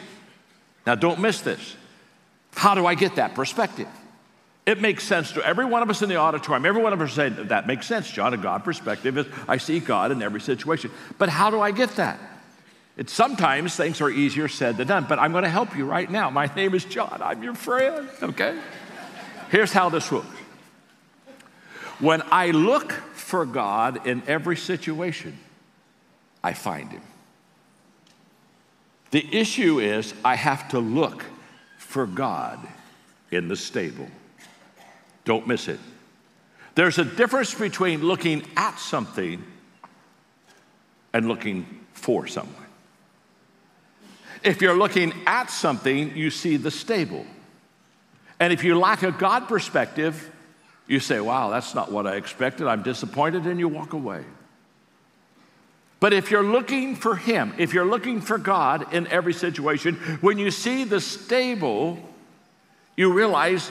Now, 0.87 0.95
don't 0.95 1.21
miss 1.21 1.43
this. 1.43 1.77
How 2.55 2.75
do 2.75 2.87
I 2.87 2.95
get 2.95 3.17
that 3.17 3.35
perspective? 3.35 3.89
It 4.65 4.81
makes 4.81 5.05
sense 5.05 5.33
to 5.33 5.45
every 5.45 5.65
one 5.65 5.83
of 5.83 5.91
us 5.91 6.03
in 6.03 6.09
the 6.09 6.17
auditorium. 6.17 6.65
Every 6.65 6.83
one 6.83 6.93
of 6.93 7.01
us 7.01 7.13
said, 7.13 7.51
That 7.51 7.67
makes 7.67 7.87
sense, 7.87 8.11
John. 8.11 8.35
A 8.35 8.37
God 8.37 8.65
perspective 8.65 9.17
is 9.19 9.27
I 9.47 9.59
see 9.59 9.79
God 9.81 10.11
in 10.11 10.23
every 10.23 10.41
situation. 10.41 10.91
But 11.19 11.29
how 11.29 11.51
do 11.51 11.61
I 11.61 11.71
get 11.71 11.91
that? 11.97 12.19
It's 12.97 13.13
sometimes 13.13 13.77
things 13.77 14.01
are 14.01 14.11
easier 14.11 14.49
said 14.49 14.79
than 14.79 14.89
done, 14.89 15.07
but 15.09 15.19
I'm 15.19 15.33
going 15.33 15.45
to 15.45 15.51
help 15.51 15.77
you 15.77 15.85
right 15.85 16.11
now. 16.11 16.31
My 16.31 16.47
name 16.57 16.75
is 16.75 16.85
John. 16.85 17.21
I'm 17.23 17.43
your 17.43 17.55
friend, 17.55 18.09
okay? 18.23 18.59
Here's 19.51 19.73
how 19.73 19.89
this 19.89 20.11
works. 20.11 20.27
When 21.99 22.23
I 22.31 22.51
look 22.51 22.93
for 22.93 23.47
God 23.47 24.07
in 24.07 24.23
every 24.27 24.57
situation, 24.57 25.39
I 26.45 26.53
find 26.53 26.91
Him. 26.91 27.03
The 29.11 29.27
issue 29.35 29.79
is 29.79 30.15
I 30.25 30.35
have 30.35 30.69
to 30.71 30.79
look 30.79 31.25
for 31.79 32.07
God 32.07 32.59
in 33.31 33.49
the 33.49 33.57
stable. 33.57 34.09
Don't 35.25 35.47
miss 35.47 35.69
it. 35.69 35.81
There's 36.75 36.99
a 36.99 37.05
difference 37.05 37.55
between 37.55 38.03
looking 38.03 38.47
at 38.57 38.79
something 38.79 39.43
and 41.15 41.27
looking 41.27 41.87
for 41.95 42.27
someone. 42.27 42.55
If 44.45 44.61
you're 44.61 44.77
looking 44.77 45.15
at 45.27 45.51
something, 45.51 46.15
you 46.15 46.31
see 46.31 46.59
the 46.59 46.71
stable. 46.71 47.25
And 48.39 48.53
if 48.53 48.65
you 48.65 48.79
lack 48.79 49.03
a 49.03 49.13
God 49.13 49.49
perspective, 49.49 50.31
you 50.87 51.01
say, 51.01 51.21
wow, 51.21 51.51
that's 51.51 51.75
not 51.75 51.91
what 51.91 52.07
I 52.07 52.17
expected. 52.17 52.67
I'm 52.67 52.83
disappointed, 52.83 53.47
and 53.47 53.59
you 53.59 53.69
walk 53.69 53.93
away. 53.93 54.25
But 55.99 56.13
if 56.13 56.31
you're 56.31 56.43
looking 56.43 56.95
for 56.95 57.17
Him, 57.17 57.55
if 57.59 57.73
you're 57.73 57.87
looking 57.87 58.21
for 58.21 58.39
God 58.39 58.93
in 58.93 59.07
every 59.07 59.33
situation, 59.33 59.95
when 60.21 60.39
you 60.39 60.51
see 60.51 60.85
the 60.85 61.01
stable, 61.01 61.99
you 62.97 63.13
realize 63.13 63.71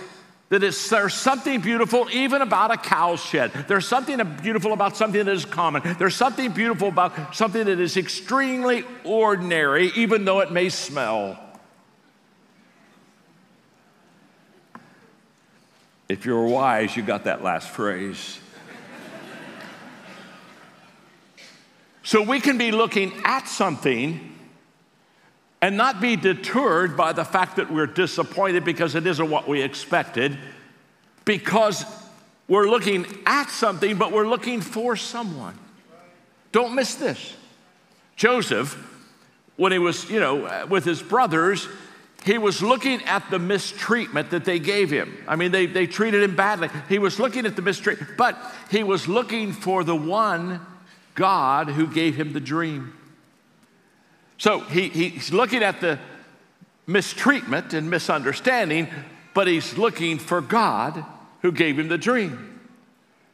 that 0.50 0.60
there's 0.60 1.13
something 1.13 1.62
beautiful 1.62 2.07
even 2.12 2.41
about 2.41 2.72
a 2.72 2.77
cow 2.77 3.15
shed. 3.15 3.51
There's 3.67 3.88
something 3.88 4.22
beautiful 4.41 4.74
about 4.74 4.98
something 4.98 5.24
that 5.24 5.31
is 5.31 5.45
common. 5.45 5.81
There's 5.98 6.15
something 6.15 6.51
beautiful 6.51 6.88
about 6.88 7.36
something 7.36 7.65
that 7.65 7.79
is 7.79 7.98
extremely 7.98 8.84
ordinary, 9.03 9.91
even 9.95 10.25
though 10.25 10.41
it 10.41 10.51
may 10.51 10.69
smell. 10.69 11.39
If 16.08 16.26
you're 16.26 16.46
wise, 16.46 16.96
you 16.96 17.02
got 17.02 17.24
that 17.24 17.44
last 17.44 17.70
phrase. 17.70 18.40
so 22.04 22.22
we 22.22 22.40
can 22.40 22.58
be 22.58 22.72
looking 22.72 23.12
at 23.24 23.48
something 23.48 24.34
and 25.62 25.78
not 25.78 26.00
be 26.00 26.16
deterred 26.16 26.96
by 26.96 27.12
the 27.12 27.26
fact 27.26 27.56
that 27.56 27.72
we're 27.72 27.88
disappointed 27.88 28.64
because 28.64 28.94
it 28.94 29.08
isn't 29.08 29.30
what 29.32 29.48
we 29.48 29.64
expected, 29.64 30.38
because 31.24 31.86
we're 32.48 32.70
looking 32.70 33.08
at 33.26 33.50
something, 33.50 33.98
but 33.98 34.12
we're 34.12 34.28
looking 34.28 34.62
for 34.62 34.96
someone. 34.96 35.58
Don't 36.52 36.76
miss 36.76 36.96
this. 36.96 37.36
Joseph, 38.16 38.78
when 39.56 39.72
he 39.72 39.80
was, 39.80 40.08
you 40.10 40.20
know, 40.20 40.68
with 40.70 40.86
his 40.86 41.02
brothers, 41.02 41.68
he 42.25 42.39
was 42.39 42.63
looking 42.63 43.03
at 43.03 43.29
the 43.29 43.38
mistreatment 43.38 44.32
that 44.32 44.46
they 44.46 44.58
gave 44.58 44.89
him. 44.89 45.15
I 45.27 45.36
mean, 45.36 45.51
they, 45.51 45.67
they 45.67 45.86
treated 45.86 46.24
him 46.24 46.36
badly. 46.36 46.70
He 46.89 46.98
was 46.98 47.20
looking 47.20 47.46
at 47.46 47.55
the 47.55 47.62
mistreatment, 47.62 48.17
but 48.17 48.36
he 48.72 48.84
was 48.84 49.08
looking 49.08 49.53
for 49.53 49.84
the 49.84 49.96
one 49.96 50.60
God 51.13 51.70
who 51.70 51.86
gave 51.86 52.15
him 52.15 52.34
the 52.34 52.39
dream. 52.39 52.94
So 54.39 54.60
he, 54.60 54.89
he's 54.89 55.32
looking 55.32 55.62
at 55.63 55.82
the 55.82 56.00
mistreatment 56.88 57.74
and 57.74 57.89
misunderstanding, 57.89 58.89
but 59.36 59.48
he's 59.48 59.77
looking 59.77 60.17
for 60.17 60.41
God 60.41 61.05
who 61.41 61.51
gave 61.51 61.77
him 61.77 61.89
the 61.89 61.98
dream. 61.98 62.60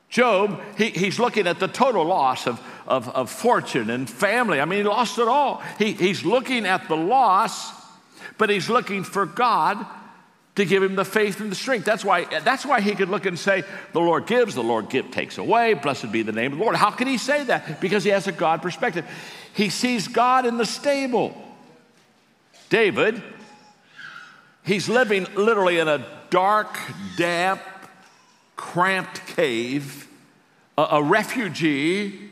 Job, 0.10 0.62
he, 0.77 0.89
he's 0.89 1.17
looking 1.17 1.48
at 1.48 1.60
the 1.60 1.69
total 1.69 2.03
loss 2.03 2.45
of, 2.45 2.62
of, 2.86 3.07
of, 3.10 3.29
fortune 3.29 3.89
and 3.89 4.10
family. 4.10 4.60
I 4.60 4.65
mean, 4.65 4.79
he 4.79 4.83
lost 4.83 5.17
it 5.17 5.29
all. 5.29 5.63
He, 5.79 5.93
he's 5.93 6.25
looking 6.25 6.65
at 6.65 6.89
the 6.89 6.98
loss, 6.98 7.71
but 8.41 8.50
he's 8.50 8.71
looking 8.71 9.03
for 9.03 9.27
God 9.27 9.86
to 10.55 10.65
give 10.65 10.81
him 10.81 10.95
the 10.95 11.05
faith 11.05 11.41
and 11.41 11.51
the 11.51 11.55
strength. 11.55 11.86
That's 11.86 12.03
why, 12.03 12.25
that's 12.39 12.65
why 12.65 12.81
he 12.81 12.95
could 12.95 13.07
look 13.07 13.27
and 13.27 13.38
say, 13.38 13.63
The 13.93 14.00
Lord 14.00 14.25
gives, 14.25 14.55
the 14.55 14.63
Lord 14.63 14.89
give, 14.89 15.12
takes 15.12 15.38
away. 15.38 15.75
Blessed 15.75 16.12
be 16.12 16.24
the 16.24 16.31
name 16.31 16.51
of 16.51 16.57
the 16.57 16.63
Lord. 16.63 16.75
How 16.75 16.89
can 16.89 17.07
he 17.07 17.19
say 17.19 17.43
that? 17.43 17.79
Because 17.79 18.03
he 18.03 18.10
has 18.10 18.25
a 18.25 18.31
God 18.31 18.63
perspective. 18.63 19.05
He 19.53 19.69
sees 19.69 20.07
God 20.07 20.48
in 20.48 20.57
the 20.57 20.65
stable. 20.65 21.39
David, 22.69 23.21
he's 24.65 24.89
living 24.89 25.27
literally 25.36 25.77
in 25.77 25.88
a 25.88 26.03
dark, 26.31 26.79
damp, 27.17 27.62
cramped 28.55 29.24
cave, 29.27 30.07
a, 30.79 30.88
a 30.93 31.03
refugee. 31.03 32.31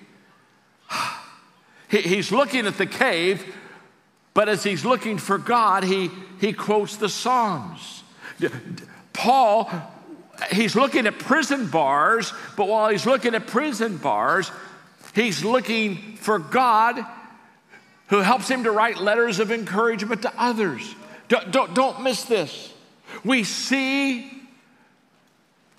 He, 1.88 2.02
he's 2.02 2.32
looking 2.32 2.68
at 2.68 2.78
the 2.78 2.86
cave, 2.86 3.56
but 4.34 4.50
as 4.50 4.64
he's 4.64 4.86
looking 4.86 5.18
for 5.18 5.38
God, 5.38 5.84
he, 5.84 6.10
he 6.40 6.54
quotes 6.54 6.98
the 6.98 7.10
Psalms. 7.10 8.04
Paul, 9.14 9.70
he's 10.52 10.76
looking 10.76 11.08
at 11.08 11.20
prison 11.20 11.68
bars, 11.68 12.32
but 12.56 12.68
while 12.68 12.90
he's 12.90 13.06
looking 13.06 13.36
at 13.36 13.48
prison 13.48 13.98
bars, 13.98 14.52
he's 15.14 15.44
looking 15.44 16.16
for 16.18 16.40
God 16.40 17.04
who 18.08 18.20
helps 18.20 18.50
him 18.50 18.64
to 18.64 18.72
write 18.72 18.98
letters 18.98 19.40
of 19.40 19.52
encouragement 19.52 20.24
to 20.24 20.34
others. 20.38 20.96
Don't, 21.28 21.52
don't, 21.52 21.74
don't 21.76 22.02
miss 22.02 22.24
this. 22.24 22.74
We 23.24 23.44
see 23.44 24.32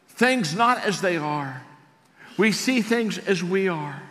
things 0.08 0.54
not 0.54 0.84
as 0.84 1.00
they 1.00 1.16
are, 1.16 1.62
we 2.36 2.52
see 2.52 2.82
things 2.82 3.18
as 3.18 3.42
we 3.42 3.68
are. 3.68 4.02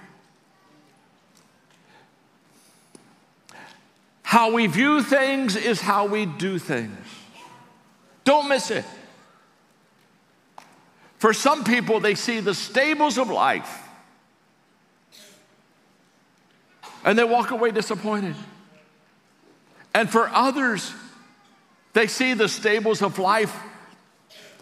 How 4.30 4.52
we 4.52 4.68
view 4.68 5.02
things 5.02 5.56
is 5.56 5.82
how 5.82 6.06
we 6.06 6.28
do 6.28 6.60
things. 6.60 7.04
Don't 8.26 8.48
miss 8.48 8.70
it. 8.70 8.86
For 11.18 11.34
some 11.34 11.64
people, 11.64 12.00
they 12.00 12.14
see 12.14 12.40
the 12.40 12.54
stables 12.54 13.18
of 13.18 13.32
life 13.32 13.90
and 17.04 17.18
they 17.18 17.24
walk 17.24 17.50
away 17.50 17.72
disappointed. 17.72 18.36
And 19.96 20.08
for 20.08 20.30
others, 20.30 20.94
they 21.94 22.06
see 22.06 22.36
the 22.36 22.48
stables 22.48 23.02
of 23.02 23.18
life 23.18 23.60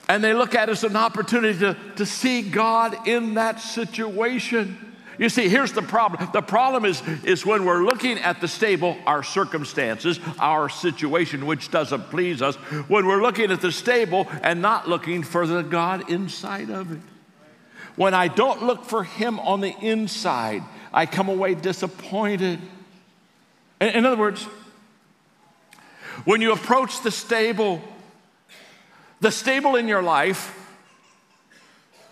and 0.08 0.24
they 0.24 0.34
look 0.34 0.56
at 0.56 0.70
it 0.70 0.72
as 0.72 0.86
an 0.86 0.96
opportunity 0.96 1.60
to, 1.60 1.76
to 1.98 2.06
see 2.06 2.42
God 2.42 3.06
in 3.06 3.34
that 3.34 3.60
situation. 3.60 4.96
You 5.18 5.30
see, 5.30 5.50
here's 5.50 5.72
the 5.72 5.82
problem. 5.82 6.30
The 6.32 6.42
problem 6.42 6.86
is, 6.86 7.02
is 7.24 7.46
when 7.46 7.66
we're 7.66 7.84
looking 7.84 8.20
at 8.20 8.40
the 8.40 8.48
stable, 8.48 8.98
our 9.06 9.24
circumstances, 9.24 10.20
our 10.38 10.70
situation, 10.70 11.46
which 11.48 11.72
doesn't 11.72 12.10
please 12.10 12.42
us, 12.42 12.56
when 12.88 13.08
we're 13.08 13.22
looking 13.22 13.52
at 13.52 13.62
the 13.62 13.72
stable 13.72 14.28
and 14.44 14.62
not 14.62 14.88
looking 14.88 15.24
for 15.24 15.48
the 15.48 15.64
God 15.64 16.10
inside 16.10 16.70
of 16.70 16.92
it. 16.92 17.00
When 17.96 18.14
I 18.14 18.28
don't 18.28 18.64
look 18.64 18.86
for 18.86 19.04
Him 19.04 19.40
on 19.40 19.62
the 19.62 19.76
inside, 19.82 20.62
I 20.94 21.08
come 21.08 21.30
away 21.30 21.56
disappointed. 21.56 22.60
In, 23.82 23.88
in 23.90 24.06
other 24.06 24.18
words, 24.18 24.44
when 26.26 26.42
you 26.42 26.52
approach 26.52 27.02
the 27.02 27.12
stable, 27.12 27.82
the 29.20 29.32
stable 29.32 29.76
in 29.76 29.88
your 29.88 30.04
life, 30.04 30.54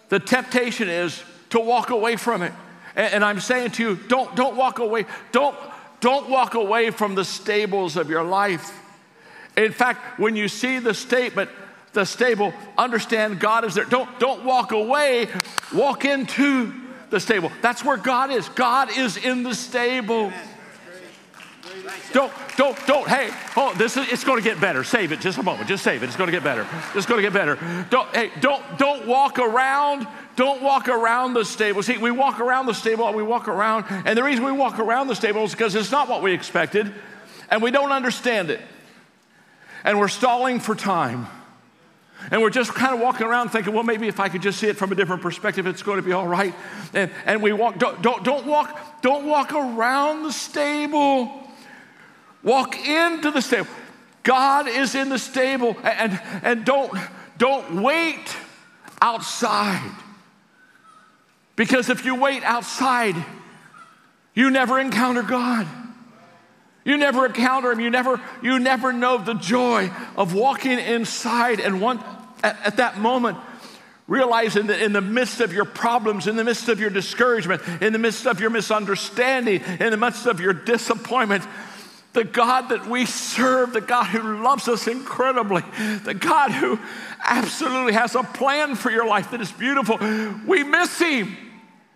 the 0.10 0.20
temptation 0.20 0.90
is 0.90 1.22
to 1.52 1.60
walk 1.60 1.92
away 1.92 2.16
from 2.16 2.42
it. 2.42 2.54
And, 2.96 3.16
and 3.16 3.26
I'm 3.26 3.40
saying 3.40 3.72
to 3.72 3.84
you, 3.84 3.96
don't, 3.96 4.36
don't 4.36 4.56
walk 4.56 4.80
away. 4.80 5.06
Don't, 5.32 5.56
don't 6.00 6.30
walk 6.30 6.54
away 6.54 6.92
from 6.92 7.16
the 7.16 7.26
stables 7.26 7.98
of 7.98 8.10
your 8.10 8.24
life. 8.24 8.72
In 9.58 9.72
fact, 9.72 10.20
when 10.20 10.36
you 10.36 10.48
see 10.48 10.80
the 10.80 10.94
statement, 10.94 11.50
the 11.94 12.06
stable, 12.06 12.54
understand 12.78 13.40
God 13.40 13.64
is 13.64 13.76
there. 13.76 13.86
Don't, 13.86 14.20
don't 14.20 14.44
walk 14.44 14.72
away, 14.72 15.30
walk 15.74 16.06
into 16.06 16.74
the 17.10 17.20
stable. 17.20 17.52
That's 17.62 17.84
where 17.84 17.98
God 17.98 18.32
is. 18.32 18.50
God 18.50 18.96
is 18.96 19.18
in 19.18 19.44
the 19.44 19.56
stable. 19.56 20.32
Don't, 22.12 22.32
don't, 22.58 22.88
don't, 22.88 23.08
hey, 23.08 23.30
oh, 23.58 23.74
this 23.76 23.98
is, 23.98 24.08
it's 24.12 24.24
going 24.24 24.42
to 24.42 24.44
get 24.44 24.60
better. 24.62 24.84
Save 24.84 25.12
it 25.12 25.20
just 25.20 25.38
a 25.38 25.44
moment. 25.44 25.68
Just 25.68 25.84
save 25.84 26.04
it. 26.04 26.08
It's 26.08 26.16
going 26.16 26.28
to 26.28 26.32
get 26.32 26.44
better. 26.44 26.68
It's 26.94 27.06
going 27.06 27.18
to 27.18 27.22
get 27.22 27.34
better. 27.34 27.58
Don't, 27.90 28.08
hey, 28.16 28.32
don't, 28.40 28.64
don't 28.78 29.08
walk 29.08 29.40
around. 29.40 30.08
Don't 30.36 30.62
walk 30.62 30.90
around 30.90 31.34
the 31.34 31.46
stable. 31.46 31.82
See, 31.82 31.98
we 31.98 32.12
walk 32.12 32.40
around 32.40 32.66
the 32.66 32.74
stable 32.74 33.08
and 33.08 33.16
we 33.16 33.24
walk 33.24 33.48
around, 33.48 33.86
and 33.90 34.18
the 34.18 34.24
reason 34.24 34.44
we 34.44 34.52
walk 34.52 34.80
around 34.80 35.08
the 35.08 35.16
stable 35.16 35.44
is 35.44 35.52
because 35.52 35.76
it's 35.76 35.92
not 35.92 36.10
what 36.10 36.22
we 36.22 36.34
expected, 36.34 36.94
and 37.50 37.62
we 37.62 37.72
don't 37.72 37.92
understand 37.92 38.50
it. 38.50 38.60
And 39.84 40.00
we're 40.00 40.08
stalling 40.08 40.60
for 40.60 40.76
time. 40.76 41.28
And 42.32 42.42
we're 42.42 42.50
just 42.50 42.74
kind 42.74 42.94
of 42.94 43.00
walking 43.00 43.28
around 43.28 43.50
thinking, 43.50 43.74
well, 43.74 43.84
maybe 43.84 44.08
if 44.08 44.20
I 44.20 44.30
could 44.30 44.42
just 44.42 44.60
see 44.60 44.68
it 44.68 44.78
from 44.78 44.92
a 44.92 44.96
different 44.96 45.22
perspective, 45.22 45.68
it's 45.68 45.84
going 45.84 45.98
to 45.98 46.02
be 46.02 46.12
all 46.12 46.28
right. 46.28 46.56
And, 46.94 47.12
and 47.26 47.44
we 47.44 47.54
walk, 47.54 47.78
don't, 47.78 48.02
don't, 48.02 48.24
don't 48.24 48.48
walk, 48.48 49.02
don't 49.02 49.28
walk 49.28 49.54
around 49.54 50.24
the 50.24 50.32
stable. 50.32 51.32
Walk 52.42 52.78
into 52.88 53.30
the 53.30 53.42
stable. 53.42 53.68
God 54.24 54.68
is 54.68 54.96
in 54.96 55.10
the 55.10 55.20
stable. 55.20 55.78
And, 55.84 56.20
and 56.42 56.66
don't, 56.66 56.92
don't 57.38 57.84
wait 57.84 58.36
outside. 59.02 59.92
Because 61.56 61.90
if 61.90 62.06
you 62.06 62.16
wait 62.16 62.44
outside, 62.44 63.16
you 64.34 64.50
never 64.50 64.80
encounter 64.80 65.24
God. 65.24 65.68
You 66.84 66.98
never 66.98 67.26
encounter 67.26 67.72
him. 67.72 67.80
You 67.80 67.90
never, 67.90 68.22
you 68.44 68.60
never 68.60 68.94
know 68.94 69.18
the 69.18 69.34
joy 69.34 69.90
of 70.16 70.34
walking 70.34 70.80
inside 70.80 71.60
and 71.60 71.82
one, 71.82 72.04
at, 72.44 72.58
at 72.64 72.78
that 72.78 73.00
moment, 73.00 73.38
realizing 74.08 74.68
that 74.68 74.82
in 74.82 74.94
the 74.94 75.02
midst 75.02 75.42
of 75.42 75.52
your 75.52 75.66
problems, 75.66 76.28
in 76.28 76.36
the 76.36 76.44
midst 76.44 76.70
of 76.70 76.80
your 76.80 76.92
discouragement, 76.92 77.62
in 77.82 77.92
the 77.92 78.00
midst 78.00 78.28
of 78.28 78.40
your 78.40 78.52
misunderstanding, 78.52 79.62
in 79.80 79.90
the 79.90 79.98
midst 79.98 80.28
of 80.28 80.40
your 80.40 80.54
disappointment, 80.54 81.44
the 82.16 82.24
God 82.24 82.70
that 82.70 82.88
we 82.88 83.06
serve, 83.06 83.74
the 83.74 83.82
God 83.82 84.08
who 84.08 84.42
loves 84.42 84.68
us 84.68 84.88
incredibly, 84.88 85.62
the 86.04 86.16
God 86.16 86.50
who 86.50 86.80
absolutely 87.24 87.94
has 87.94 88.16
a 88.16 88.24
plan 88.24 88.76
for 88.76 88.90
your 88.90 89.06
life 89.06 89.32
that 89.32 89.42
is 89.42 89.52
beautiful, 89.52 89.98
we 90.48 90.64
miss 90.64 90.98
him. 90.98 91.38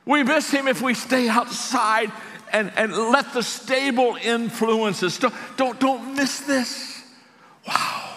We 0.06 0.24
miss 0.24 0.52
him 0.52 0.68
if 0.68 0.82
we 0.82 0.94
stay 0.94 1.28
outside 1.30 2.12
and, 2.52 2.72
and 2.76 2.92
let 2.92 3.34
the 3.34 3.42
stable 3.42 4.18
influences. 4.22 5.18
Don't, 5.18 5.34
don't, 5.56 5.80
don't 5.80 6.16
miss 6.16 6.42
this. 6.42 7.04
Wow. 7.68 8.16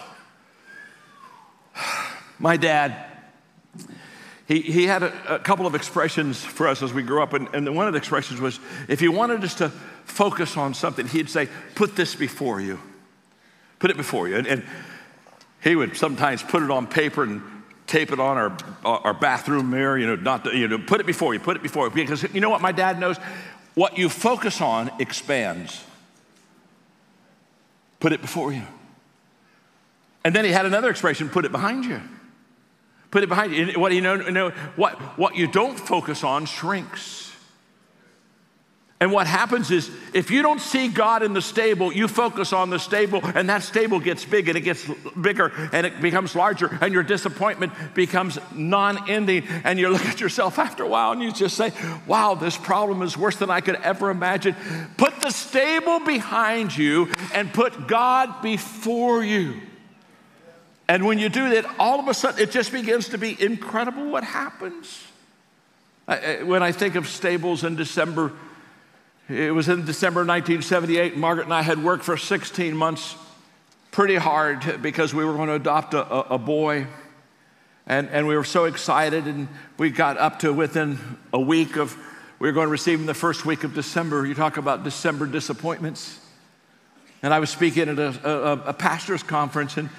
My 2.39 2.57
dad, 2.57 3.05
he, 4.47 4.59
he 4.59 4.85
had 4.85 5.03
a, 5.03 5.35
a, 5.35 5.39
couple 5.39 5.65
of 5.65 5.75
expressions 5.75 6.43
for 6.43 6.67
us 6.67 6.83
as 6.83 6.93
we 6.93 7.03
grew 7.03 7.23
up, 7.23 7.33
and, 7.33 7.47
and 7.53 7.75
one 7.75 7.87
of 7.87 7.93
the 7.93 7.99
expressions 7.99 8.41
was 8.41 8.59
if 8.89 8.99
he 8.99 9.07
wanted 9.07 9.43
us 9.43 9.55
to 9.55 9.71
focus 10.05 10.57
on 10.57 10.73
something, 10.73 11.07
he'd 11.07 11.29
say, 11.29 11.47
Put 11.75 11.95
this 11.95 12.15
before 12.15 12.61
you. 12.61 12.79
Put 13.79 13.91
it 13.91 13.97
before 13.97 14.27
you. 14.27 14.37
And, 14.37 14.47
and 14.47 14.63
he 15.61 15.75
would 15.75 15.95
sometimes 15.95 16.43
put 16.43 16.63
it 16.63 16.71
on 16.71 16.87
paper 16.87 17.23
and 17.23 17.41
tape 17.87 18.11
it 18.11 18.19
on 18.19 18.37
our, 18.37 18.57
uh, 18.85 18.99
our 19.03 19.13
bathroom 19.13 19.69
mirror, 19.69 19.97
you 19.97 20.07
know, 20.07 20.15
not, 20.15 20.45
you 20.53 20.67
know, 20.67 20.77
put 20.77 20.99
it 20.99 21.05
before 21.05 21.33
you, 21.33 21.39
put 21.39 21.55
it 21.55 21.63
before 21.63 21.85
you. 21.85 21.91
Because 21.91 22.23
you 22.33 22.41
know 22.41 22.49
what 22.49 22.61
my 22.61 22.71
dad 22.71 22.99
knows? 22.99 23.17
What 23.75 23.97
you 23.97 24.09
focus 24.09 24.61
on 24.61 24.91
expands. 24.99 25.83
Put 27.99 28.11
it 28.11 28.21
before 28.21 28.51
you. 28.51 28.63
And 30.25 30.35
then 30.35 30.45
he 30.45 30.51
had 30.51 30.65
another 30.65 30.89
expression 30.89 31.29
put 31.29 31.45
it 31.45 31.51
behind 31.51 31.85
you. 31.85 32.01
Put 33.11 33.23
it 33.23 33.29
behind 33.29 33.53
you. 33.53 33.79
What 33.79 33.91
you 33.91 34.01
know, 34.01 34.15
know 34.15 34.49
what, 34.75 34.95
what 35.17 35.35
you 35.35 35.47
don't 35.47 35.79
focus 35.79 36.23
on 36.23 36.45
shrinks. 36.45 37.22
And 38.99 39.11
what 39.11 39.27
happens 39.27 39.69
is, 39.69 39.91
if 40.13 40.31
you 40.31 40.41
don't 40.41 40.61
see 40.61 40.87
God 40.87 41.23
in 41.23 41.33
the 41.33 41.41
stable, 41.41 41.91
you 41.91 42.07
focus 42.07 42.53
on 42.53 42.69
the 42.69 42.79
stable, 42.79 43.19
and 43.35 43.49
that 43.49 43.63
stable 43.63 43.99
gets 43.99 44.23
big 44.23 44.47
and 44.47 44.57
it 44.57 44.61
gets 44.61 44.89
bigger 45.19 45.51
and 45.73 45.85
it 45.85 45.99
becomes 45.99 46.35
larger, 46.35 46.77
and 46.79 46.93
your 46.93 47.03
disappointment 47.03 47.73
becomes 47.93 48.39
non 48.53 49.09
ending. 49.09 49.43
And 49.65 49.77
you 49.77 49.89
look 49.89 50.05
at 50.05 50.21
yourself 50.21 50.57
after 50.57 50.83
a 50.83 50.87
while 50.87 51.11
and 51.11 51.21
you 51.21 51.33
just 51.33 51.57
say, 51.57 51.73
Wow, 52.07 52.35
this 52.35 52.55
problem 52.55 53.01
is 53.01 53.17
worse 53.17 53.35
than 53.35 53.49
I 53.49 53.59
could 53.59 53.75
ever 53.75 54.09
imagine. 54.09 54.55
Put 54.95 55.19
the 55.19 55.31
stable 55.31 55.99
behind 55.99 56.77
you 56.77 57.11
and 57.33 57.53
put 57.53 57.87
God 57.87 58.41
before 58.41 59.21
you. 59.21 59.59
And 60.87 61.05
when 61.05 61.19
you 61.19 61.27
do 61.27 61.49
that, 61.49 61.65
all 61.79 61.99
of 61.99 62.07
a 62.07 62.13
sudden 62.13 62.41
it 62.41 62.51
just 62.51 62.71
begins 62.71 63.09
to 63.09 63.17
be 63.17 63.41
incredible 63.41 64.09
what 64.09 64.23
happens. 64.23 65.03
When 66.05 66.63
I 66.63 66.71
think 66.71 66.95
of 66.95 67.07
stables 67.07 67.63
in 67.63 67.75
December, 67.75 68.31
it 69.29 69.53
was 69.53 69.69
in 69.69 69.85
December 69.85 70.19
1978. 70.19 71.15
Margaret 71.15 71.45
and 71.45 71.53
I 71.53 71.61
had 71.61 71.81
worked 71.81 72.03
for 72.03 72.17
16 72.17 72.75
months 72.75 73.15
pretty 73.91 74.15
hard 74.15 74.81
because 74.81 75.13
we 75.13 75.23
were 75.23 75.33
going 75.33 75.47
to 75.47 75.53
adopt 75.53 75.93
a, 75.93 76.33
a, 76.33 76.37
boy. 76.37 76.87
And, 77.87 78.09
and 78.09 78.27
we 78.27 78.35
were 78.35 78.43
so 78.43 78.65
excited, 78.65 79.25
and 79.25 79.47
we 79.77 79.91
got 79.91 80.17
up 80.17 80.39
to 80.39 80.51
within 80.51 80.97
a 81.31 81.39
week 81.39 81.77
of, 81.77 81.95
we 82.39 82.49
were 82.49 82.51
going 82.51 82.67
to 82.67 82.71
receive 82.71 82.99
him 82.99 83.05
the 83.05 83.13
first 83.13 83.45
week 83.45 83.63
of 83.63 83.73
December. 83.73 84.25
You 84.25 84.33
talk 84.33 84.57
about 84.57 84.83
December 84.83 85.25
disappointments. 85.25 86.19
And 87.21 87.33
I 87.33 87.39
was 87.39 87.49
speaking 87.49 87.87
at 87.87 87.99
a, 87.99 88.29
a, 88.29 88.51
a 88.69 88.73
pastor's 88.73 89.23
conference, 89.23 89.77
and 89.77 89.89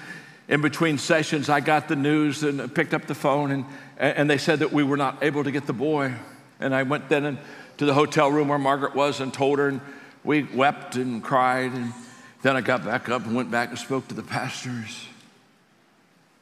in 0.47 0.61
between 0.61 0.99
sessions, 0.99 1.49
I 1.49 1.61
got 1.61 1.87
the 1.87 1.95
news 1.95 2.43
and 2.43 2.73
picked 2.75 2.93
up 2.93 3.07
the 3.07 3.15
phone, 3.15 3.49
and, 3.49 3.65
and 3.97 4.29
they 4.29 4.37
said 4.37 4.59
that 4.59 4.71
we 4.71 4.83
were 4.83 4.97
not 4.97 5.23
able 5.23 5.43
to 5.43 5.51
get 5.51 5.65
the 5.65 5.73
boy. 5.73 6.13
And 6.59 6.75
I 6.75 6.83
went 6.83 7.09
then 7.09 7.25
and 7.25 7.37
to 7.77 7.85
the 7.85 7.93
hotel 7.93 8.31
room 8.31 8.47
where 8.47 8.59
Margaret 8.59 8.95
was 8.95 9.19
and 9.19 9.33
told 9.33 9.59
her, 9.59 9.67
and 9.67 9.81
we 10.23 10.43
wept 10.43 10.95
and 10.95 11.23
cried. 11.23 11.71
And 11.71 11.93
then 12.41 12.55
I 12.55 12.61
got 12.61 12.85
back 12.85 13.09
up 13.09 13.25
and 13.25 13.35
went 13.35 13.51
back 13.51 13.69
and 13.69 13.77
spoke 13.77 14.07
to 14.09 14.15
the 14.15 14.23
pastors. 14.23 15.07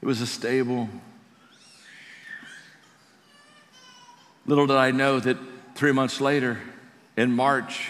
It 0.01 0.05
was 0.05 0.21
a 0.21 0.27
stable. 0.27 0.89
Little 4.45 4.67
did 4.67 4.75
I 4.75 4.91
know 4.91 5.19
that 5.19 5.37
three 5.75 5.93
months 5.93 6.19
later, 6.19 6.59
in 7.15 7.31
March 7.31 7.89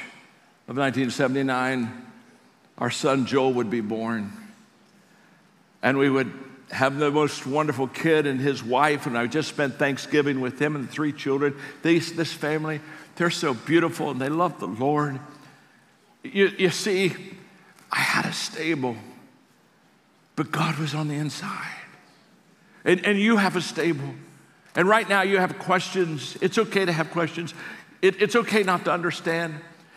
of 0.68 0.78
1979, 0.78 1.92
our 2.78 2.92
son 2.92 3.26
Joel 3.26 3.54
would 3.54 3.70
be 3.70 3.82
born. 3.82 4.32
And 5.82 5.98
we 5.98 6.10
would 6.10 6.32
have 6.72 6.98
the 6.98 7.12
most 7.12 7.46
wonderful 7.46 7.88
kid 7.88 8.26
and 8.26 8.40
his 8.40 8.64
wife, 8.64 9.06
and 9.06 9.18
I 9.18 9.28
just 9.28 9.50
spent 9.50 9.76
Thanksgiving 9.76 10.42
with 10.42 10.60
him 10.60 10.76
and 10.76 10.88
the 10.88 10.92
three 10.92 11.12
children. 11.12 11.56
These, 11.82 12.14
this 12.14 12.34
family 12.34 12.82
they're 13.16 13.30
so 13.30 13.54
beautiful 13.54 14.10
and 14.10 14.20
they 14.20 14.30
love 14.30 14.60
the 14.60 14.68
Lord. 14.68 15.20
You, 16.24 16.52
you 16.58 16.70
see, 16.70 17.14
I 17.92 18.00
had 18.00 18.26
a 18.26 18.34
stable, 18.34 18.96
but 20.36 20.52
God 20.52 20.78
was 20.78 20.96
on 20.96 21.08
the 21.08 21.16
inside. 21.16 21.68
And, 22.86 23.06
and 23.06 23.20
you 23.20 23.38
have 23.38 23.56
a 23.56 23.62
stable. 23.62 24.16
And 24.76 24.90
right 24.90 25.08
now 25.08 25.22
you 25.22 25.38
have 25.38 25.60
questions. 25.60 26.38
It's 26.42 26.58
okay 26.58 26.86
to 26.86 26.92
have 26.92 27.12
questions. 27.12 27.54
It, 28.02 28.22
it's 28.22 28.36
okay 28.36 28.64
not 28.64 28.86
to 28.86 28.92
understand. 28.92 29.56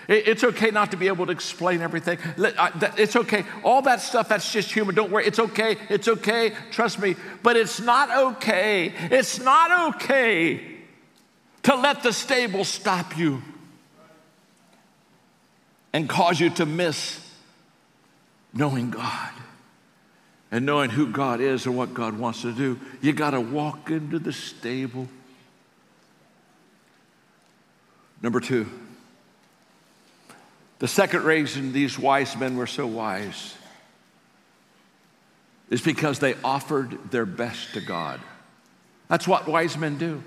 It, 0.08 0.28
it's 0.28 0.44
okay 0.44 0.70
not 0.70 0.90
to 0.90 0.96
be 0.96 1.06
able 1.06 1.26
to 1.26 1.32
explain 1.32 1.80
everything. 1.80 2.18
It's 2.36 3.16
okay. 3.16 3.44
All 3.64 3.82
that 3.82 4.02
stuff, 4.02 4.28
that's 4.28 4.52
just 4.52 4.72
human. 4.72 4.94
Don't 4.94 5.10
worry. 5.10 5.26
It's 5.26 5.38
okay. 5.38 5.76
It's 5.88 6.06
okay. 6.06 6.52
Trust 6.70 6.98
me. 6.98 7.16
But 7.42 7.56
it's 7.56 7.80
not 7.80 8.10
okay. 8.34 8.92
It's 9.10 9.40
not 9.40 9.94
okay 9.94 10.75
to 11.66 11.74
let 11.74 12.04
the 12.04 12.12
stable 12.12 12.62
stop 12.62 13.18
you 13.18 13.42
and 15.92 16.08
cause 16.08 16.38
you 16.38 16.48
to 16.48 16.64
miss 16.64 17.18
knowing 18.54 18.90
God 18.90 19.32
and 20.52 20.64
knowing 20.64 20.90
who 20.90 21.10
God 21.10 21.40
is 21.40 21.66
and 21.66 21.76
what 21.76 21.92
God 21.92 22.16
wants 22.16 22.42
to 22.42 22.52
do. 22.52 22.78
You 23.02 23.12
got 23.12 23.30
to 23.30 23.40
walk 23.40 23.90
into 23.90 24.20
the 24.20 24.32
stable. 24.32 25.08
Number 28.22 28.38
two, 28.38 28.68
the 30.78 30.86
second 30.86 31.24
reason 31.24 31.72
these 31.72 31.98
wise 31.98 32.36
men 32.36 32.56
were 32.56 32.68
so 32.68 32.86
wise 32.86 33.56
is 35.68 35.80
because 35.80 36.20
they 36.20 36.34
offered 36.44 37.10
their 37.10 37.26
best 37.26 37.74
to 37.74 37.80
God. 37.80 38.20
That's 39.08 39.26
what 39.26 39.48
wise 39.48 39.76
men 39.76 39.98
do. 39.98 40.22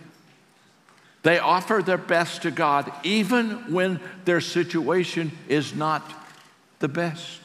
They 1.24 1.40
offer 1.40 1.82
their 1.86 1.98
best 1.98 2.44
to 2.44 2.52
God 2.52 2.92
even 3.04 3.74
when 3.74 4.00
their 4.26 4.42
situation 4.42 5.32
is 5.48 5.76
not 5.76 6.04
the 6.80 6.88
best. 6.88 7.42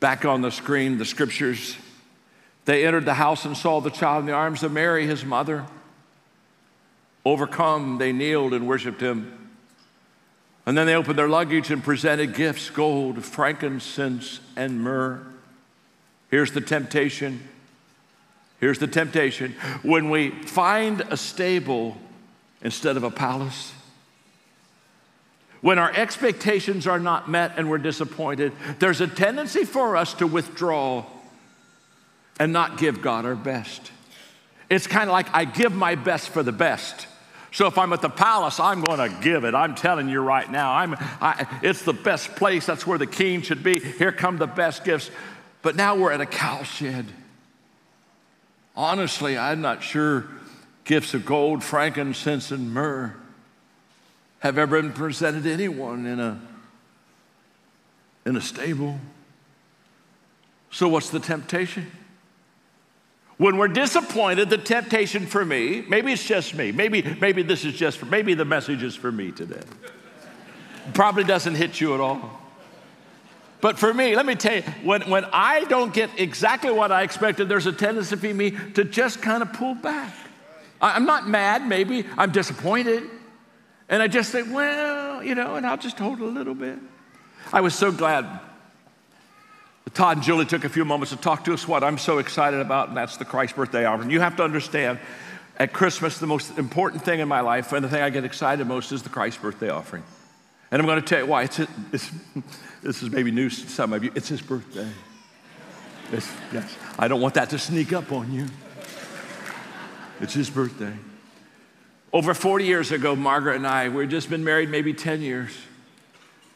Back 0.00 0.24
on 0.24 0.42
the 0.42 0.50
screen, 0.50 0.98
the 0.98 1.04
scriptures. 1.04 1.76
They 2.64 2.86
entered 2.86 3.04
the 3.04 3.14
house 3.14 3.44
and 3.44 3.56
saw 3.56 3.80
the 3.80 3.90
child 3.90 4.20
in 4.20 4.26
the 4.26 4.32
arms 4.32 4.62
of 4.62 4.72
Mary, 4.72 5.06
his 5.06 5.24
mother. 5.24 5.66
Overcome, 7.24 7.98
they 7.98 8.12
kneeled 8.12 8.54
and 8.54 8.66
worshiped 8.66 9.00
him. 9.00 9.50
And 10.64 10.76
then 10.76 10.86
they 10.86 10.94
opened 10.94 11.18
their 11.18 11.28
luggage 11.28 11.70
and 11.70 11.82
presented 11.82 12.34
gifts 12.34 12.70
gold, 12.70 13.24
frankincense, 13.24 14.40
and 14.56 14.80
myrrh. 14.80 15.24
Here's 16.28 16.52
the 16.52 16.60
temptation 16.60 17.48
Here's 18.60 18.78
the 18.78 18.86
temptation 18.86 19.52
when 19.82 20.10
we 20.10 20.30
find 20.30 21.02
a 21.02 21.16
stable 21.16 21.96
instead 22.62 22.96
of 22.96 23.04
a 23.04 23.10
palace, 23.10 23.72
when 25.60 25.78
our 25.78 25.92
expectations 25.92 26.86
are 26.86 27.00
not 27.00 27.28
met 27.28 27.52
and 27.56 27.68
we're 27.68 27.78
disappointed, 27.78 28.52
there's 28.78 29.00
a 29.00 29.06
tendency 29.06 29.64
for 29.64 29.96
us 29.96 30.14
to 30.14 30.26
withdraw 30.26 31.04
and 32.38 32.52
not 32.52 32.78
give 32.78 33.02
God 33.02 33.24
our 33.24 33.34
best. 33.34 33.90
It's 34.68 34.86
kind 34.86 35.08
of 35.08 35.12
like 35.12 35.26
I 35.34 35.44
give 35.44 35.72
my 35.72 35.94
best 35.94 36.30
for 36.30 36.42
the 36.42 36.52
best. 36.52 37.06
So 37.52 37.66
if 37.66 37.78
I'm 37.78 37.92
at 37.92 38.02
the 38.02 38.10
palace, 38.10 38.60
I'm 38.60 38.82
going 38.82 38.98
to 38.98 39.20
give 39.22 39.44
it. 39.44 39.54
I'm 39.54 39.74
telling 39.74 40.08
you 40.08 40.20
right 40.20 40.50
now, 40.50 40.72
I'm, 40.72 40.94
I, 40.98 41.46
it's 41.62 41.82
the 41.82 41.94
best 41.94 42.36
place. 42.36 42.66
That's 42.66 42.86
where 42.86 42.98
the 42.98 43.06
king 43.06 43.42
should 43.42 43.62
be. 43.62 43.78
Here 43.80 44.12
come 44.12 44.36
the 44.36 44.46
best 44.46 44.84
gifts. 44.84 45.10
But 45.62 45.74
now 45.74 45.96
we're 45.96 46.12
at 46.12 46.20
a 46.20 46.26
cow 46.26 46.64
shed. 46.64 47.06
Honestly, 48.76 49.38
I'm 49.38 49.60
not 49.60 49.82
sure 49.82 50.26
gifts 50.84 51.14
of 51.14 51.24
gold, 51.24 51.64
frankincense, 51.64 52.50
and 52.50 52.72
myrrh 52.72 53.14
have 54.40 54.58
ever 54.58 54.82
been 54.82 54.92
presented 54.92 55.44
to 55.44 55.52
anyone 55.52 56.06
in 56.06 56.20
a, 56.20 56.40
in 58.26 58.36
a 58.36 58.40
stable. 58.40 59.00
So, 60.70 60.88
what's 60.88 61.10
the 61.10 61.20
temptation? 61.20 61.90
When 63.38 63.58
we're 63.58 63.68
disappointed, 63.68 64.50
the 64.50 64.58
temptation 64.58 65.26
for 65.26 65.44
me, 65.44 65.84
maybe 65.88 66.12
it's 66.12 66.24
just 66.24 66.54
me, 66.54 66.72
maybe, 66.72 67.02
maybe 67.20 67.42
this 67.42 67.64
is 67.64 67.74
just 67.74 67.98
for, 67.98 68.06
maybe 68.06 68.34
the 68.34 68.44
message 68.44 68.82
is 68.82 68.94
for 68.94 69.12
me 69.12 69.30
today. 69.30 69.60
Probably 70.94 71.24
doesn't 71.24 71.54
hit 71.54 71.80
you 71.80 71.94
at 71.94 72.00
all. 72.00 72.45
But 73.66 73.80
for 73.80 73.92
me, 73.92 74.14
let 74.14 74.26
me 74.26 74.36
tell 74.36 74.54
you, 74.54 74.62
when, 74.84 75.02
when 75.10 75.24
I 75.32 75.64
don't 75.64 75.92
get 75.92 76.20
exactly 76.20 76.70
what 76.70 76.92
I 76.92 77.02
expected, 77.02 77.48
there's 77.48 77.66
a 77.66 77.72
tendency 77.72 78.14
for 78.14 78.32
me 78.32 78.52
to 78.74 78.84
just 78.84 79.20
kind 79.20 79.42
of 79.42 79.52
pull 79.54 79.74
back. 79.74 80.14
I'm 80.80 81.04
not 81.04 81.28
mad, 81.28 81.66
maybe, 81.66 82.04
I'm 82.16 82.30
disappointed. 82.30 83.02
And 83.88 84.00
I 84.00 84.06
just 84.06 84.30
think, 84.30 84.54
well, 84.54 85.20
you 85.20 85.34
know, 85.34 85.56
and 85.56 85.66
I'll 85.66 85.78
just 85.78 85.98
hold 85.98 86.20
a 86.20 86.26
little 86.26 86.54
bit. 86.54 86.78
I 87.52 87.60
was 87.60 87.74
so 87.74 87.90
glad 87.90 88.38
Todd 89.94 90.18
and 90.18 90.24
Julie 90.24 90.46
took 90.46 90.62
a 90.62 90.68
few 90.68 90.84
moments 90.84 91.10
to 91.10 91.16
talk 91.16 91.44
to 91.46 91.52
us 91.52 91.66
what 91.66 91.82
I'm 91.82 91.98
so 91.98 92.18
excited 92.18 92.60
about, 92.60 92.86
and 92.86 92.96
that's 92.96 93.16
the 93.16 93.24
Christ 93.24 93.56
birthday 93.56 93.84
offering. 93.84 94.10
You 94.10 94.20
have 94.20 94.36
to 94.36 94.44
understand, 94.44 95.00
at 95.56 95.72
Christmas, 95.72 96.18
the 96.18 96.28
most 96.28 96.56
important 96.56 97.04
thing 97.04 97.18
in 97.18 97.26
my 97.26 97.40
life 97.40 97.72
and 97.72 97.84
the 97.84 97.88
thing 97.88 98.00
I 98.00 98.10
get 98.10 98.24
excited 98.24 98.64
most 98.64 98.92
is 98.92 99.02
the 99.02 99.08
Christ 99.08 99.42
birthday 99.42 99.70
offering. 99.70 100.04
And 100.70 100.80
I'm 100.80 100.86
going 100.86 101.00
to 101.00 101.06
tell 101.06 101.20
you 101.20 101.26
why. 101.26 101.44
It's, 101.44 101.60
it's, 101.92 102.10
this 102.82 103.02
is 103.02 103.10
maybe 103.10 103.30
news 103.30 103.62
to 103.62 103.68
some 103.68 103.92
of 103.92 104.02
you. 104.02 104.10
It's 104.14 104.28
his 104.28 104.42
birthday. 104.42 104.88
It's, 106.12 106.28
yes, 106.52 106.76
I 106.98 107.08
don't 107.08 107.20
want 107.20 107.34
that 107.34 107.50
to 107.50 107.58
sneak 107.58 107.92
up 107.92 108.12
on 108.12 108.32
you. 108.32 108.46
It's 110.20 110.34
his 110.34 110.48
birthday. 110.48 110.92
Over 112.12 112.32
40 112.32 112.64
years 112.64 112.92
ago, 112.92 113.14
Margaret 113.14 113.56
and 113.56 113.66
I, 113.66 113.88
we'd 113.88 114.10
just 114.10 114.30
been 114.30 114.44
married 114.44 114.70
maybe 114.70 114.94
10 114.94 115.20
years. 115.20 115.50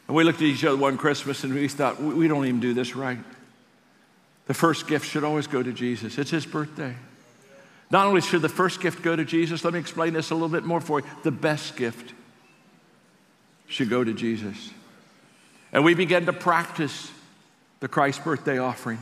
And 0.07 0.15
we 0.15 0.23
looked 0.23 0.39
at 0.39 0.45
each 0.45 0.63
other 0.65 0.77
one 0.77 0.97
Christmas 0.97 1.43
and 1.43 1.53
we 1.53 1.67
thought, 1.67 2.01
we 2.01 2.27
don't 2.27 2.45
even 2.45 2.59
do 2.59 2.73
this 2.73 2.95
right. 2.95 3.19
The 4.47 4.53
first 4.53 4.87
gift 4.87 5.07
should 5.07 5.23
always 5.23 5.47
go 5.47 5.61
to 5.61 5.71
Jesus. 5.71 6.17
It's 6.17 6.31
his 6.31 6.45
birthday. 6.45 6.95
Not 7.91 8.07
only 8.07 8.21
should 8.21 8.41
the 8.41 8.49
first 8.49 8.81
gift 8.81 9.03
go 9.03 9.15
to 9.15 9.23
Jesus, 9.23 9.63
let 9.63 9.73
me 9.73 9.79
explain 9.79 10.13
this 10.13 10.31
a 10.31 10.33
little 10.33 10.49
bit 10.49 10.63
more 10.63 10.81
for 10.81 11.01
you. 11.01 11.05
The 11.23 11.31
best 11.31 11.75
gift 11.75 12.13
should 13.71 13.89
go 13.89 14.03
to 14.03 14.13
Jesus. 14.13 14.69
And 15.71 15.85
we 15.85 15.93
began 15.93 16.25
to 16.25 16.33
practice 16.33 17.09
the 17.79 17.87
Christ 17.87 18.23
birthday 18.23 18.57
offering. 18.57 18.99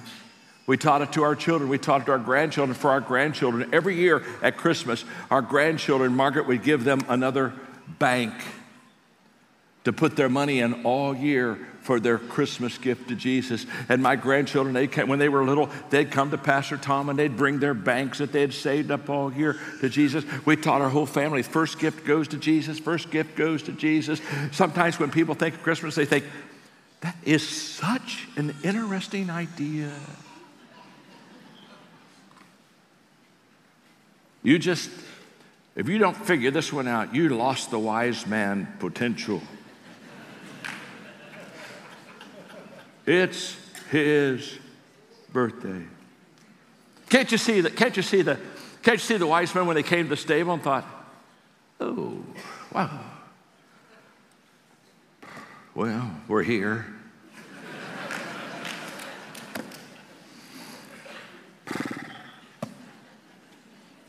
We 0.68 0.78
taught 0.78 1.02
it 1.02 1.12
to 1.14 1.24
our 1.24 1.36
children. 1.36 1.70
We 1.70 1.80
taught 1.80 2.02
it 2.02 2.06
to 2.06 2.12
our 2.12 2.20
grandchildren. 2.20 2.76
For 2.76 2.92
our 2.92 3.02
grandchildren, 3.02 3.70
every 3.74 3.96
year 3.96 4.24
at 4.44 4.56
Christmas, 4.56 5.04
our 5.32 5.42
grandchildren, 5.42 6.16
Margaret 6.16 6.48
would 6.48 6.64
give 6.64 6.84
them 6.84 7.02
another 7.10 7.54
bank 7.98 8.34
to 9.84 9.92
put 9.92 10.16
their 10.16 10.30
money 10.30 10.60
in 10.60 10.86
all 10.86 11.16
year 11.16 11.58
for 11.82 12.00
their 12.00 12.18
Christmas 12.18 12.78
gift 12.78 13.10
to 13.10 13.16
Jesus. 13.16 13.66
And 13.88 14.04
my 14.04 14.16
grandchildren, 14.16 14.74
they 14.74 14.88
came, 14.88 15.08
when 15.08 15.20
they 15.20 15.30
were 15.30 15.44
little, 15.44 15.70
they'd 15.90 16.12
come 16.12 16.32
to 16.32 16.38
Pastor 16.38 16.78
Tom 16.78 17.10
and 17.10 17.18
they'd 17.18 17.36
bring 17.36 17.60
their 17.60 17.74
banks 17.74 18.20
that 18.20 18.32
they 18.32 18.42
had 18.42 18.54
saved 18.54 18.92
up 18.92 19.10
all 19.10 19.34
year 19.34 19.56
to 19.82 19.90
Jesus. 19.90 20.24
We 20.46 20.56
taught 20.56 20.82
our 20.82 20.90
whole 20.90 21.06
family 21.06 21.42
first 21.42 21.80
gift 21.80 22.06
goes 22.06 22.28
to 22.30 22.38
Jesus, 22.38 22.80
first 22.80 23.10
gift 23.12 23.36
goes 23.36 23.64
to 23.64 23.72
Jesus. 23.72 24.22
Sometimes 24.52 25.00
when 25.00 25.10
people 25.10 25.36
think 25.36 25.56
of 25.56 25.64
Christmas, 25.64 25.96
they 25.96 26.06
think, 26.06 26.26
that 27.02 27.16
is 27.24 27.48
such 27.48 28.28
an 28.36 28.54
interesting 28.64 29.30
idea. 29.30 29.92
You 34.44 34.60
just, 34.60 34.90
if 35.76 35.88
you 35.90 35.98
don't 35.98 36.16
figure 36.16 36.52
this 36.52 36.72
one 36.72 36.88
out, 36.88 37.16
you 37.16 37.30
lost 37.30 37.72
the 37.72 37.80
wise 37.80 38.26
man 38.28 38.68
potential. 38.80 39.42
It's 43.10 43.58
his 43.90 44.60
birthday. 45.34 45.82
Can't 47.10 47.32
you 47.32 47.40
see 47.40 47.60
that? 47.62 47.76
Can't 47.76 47.98
you 47.98 48.04
see 48.04 48.22
the 48.22 48.40
can't 48.84 48.98
you 48.98 49.04
see 49.04 49.18
the 49.18 49.26
wise 49.26 49.56
men 49.56 49.66
when 49.66 49.76
they 49.76 49.82
came 49.82 50.06
to 50.06 50.10
the 50.10 50.16
stable 50.16 50.54
and 50.54 50.62
thought, 50.62 50.86
oh, 51.80 52.24
wow. 52.72 53.00
Well, 55.74 56.12
we're 56.28 56.44
here. 56.44 56.86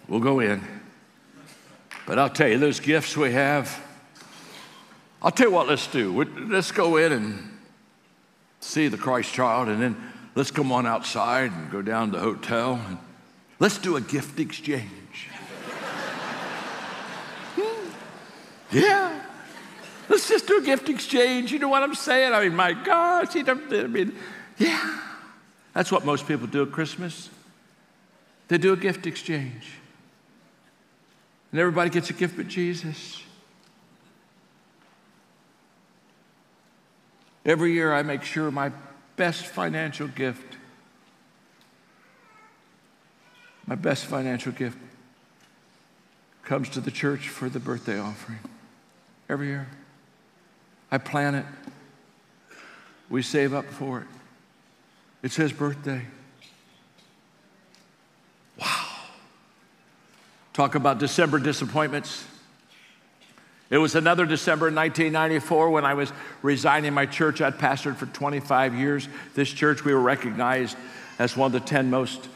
we'll 0.09 0.21
go 0.21 0.41
in. 0.41 0.63
But 2.07 2.19
I'll 2.19 2.29
tell 2.29 2.49
you, 2.49 2.59
those 2.59 2.81
gifts 2.81 3.17
we 3.17 3.33
have, 3.33 3.83
I'll 5.23 5.31
tell 5.31 5.49
you 5.49 5.55
what, 5.55 5.69
let's 5.69 5.87
do. 5.87 6.23
Let's 6.23 6.71
go 6.71 6.99
in 6.99 7.13
and 7.13 7.60
see 8.61 8.89
the 8.89 8.99
Christ 8.99 9.33
child, 9.33 9.69
and 9.69 9.83
then 9.83 9.97
let's 10.35 10.51
come 10.51 10.71
on 10.73 10.87
outside 10.87 11.51
and 11.53 11.71
go 11.71 11.83
down 11.83 12.13
to 12.13 12.19
the 12.19 12.23
hotel 12.23 12.81
and 12.89 12.99
let's 13.59 13.79
do 13.79 13.97
a 13.97 14.01
gift 14.01 14.39
exchange. 14.39 15.29
yeah. 18.71 19.21
Let's 20.09 20.29
just 20.29 20.47
do 20.47 20.59
a 20.59 20.63
gift 20.63 20.89
exchange. 20.89 21.53
You 21.53 21.59
know 21.61 21.69
what 21.69 21.83
I'm 21.83 21.95
saying? 21.95 22.33
I 22.33 22.45
mean, 22.45 22.57
my 22.57 22.73
gosh, 22.73 23.35
you 23.35 23.45
know, 23.45 23.61
I 23.71 23.87
mean, 23.87 24.15
yeah. 24.59 25.01
That's 25.73 25.93
what 25.93 26.05
most 26.05 26.27
people 26.27 26.47
do 26.47 26.63
at 26.63 26.73
Christmas. 26.73 27.31
They 28.49 28.59
do 28.59 28.73
a 28.73 28.77
gift 28.77 29.07
exchange. 29.07 29.65
And 31.53 31.61
everybody 31.61 31.91
gets 31.91 32.11
a 32.11 32.13
gift 32.13 32.37
but 32.37 32.49
Jesus. 32.49 33.23
Every 37.45 37.73
year, 37.73 37.93
I 37.93 38.03
make 38.03 38.23
sure 38.23 38.51
my 38.51 38.71
best 39.17 39.47
financial 39.47 40.09
gift, 40.09 40.57
my 43.67 43.75
best 43.75 44.05
financial 44.05 44.53
gift, 44.53 44.79
comes 46.45 46.69
to 46.71 46.81
the 46.81 46.91
church 46.91 47.29
for 47.29 47.49
the 47.49 47.61
birthday 47.61 47.99
offering. 47.99 48.41
Every 49.29 49.47
year. 49.47 49.69
I 50.91 50.99
plan 50.99 51.35
it. 51.35 51.47
We 53.09 53.23
save 53.23 53.55
up 53.55 53.67
for 53.67 54.01
it. 54.01 54.07
It's 55.23 55.37
his 55.37 55.53
birthday. 55.53 56.07
Wow. 58.59 58.87
Talk 60.53 60.75
about 60.75 60.99
December 60.99 61.39
disappointments. 61.39 62.25
It 63.71 63.79
was 63.79 63.95
another 63.95 64.27
December 64.27 64.67
1994 64.67 65.71
when 65.71 65.85
I 65.85 65.95
was 65.95 66.13
resigning 66.43 66.93
my 66.93 67.07
church. 67.07 67.41
I'd 67.41 67.57
pastored 67.57 67.97
for 67.97 68.07
25 68.07 68.75
years. 68.75 69.09
This 69.35 69.49
church, 69.49 69.85
we 69.85 69.95
were 69.95 70.01
recognized 70.01 70.77
as 71.21 71.37
one 71.37 71.47
of 71.47 71.53
the 71.53 71.61
10 71.61 71.89
most 71.89 72.29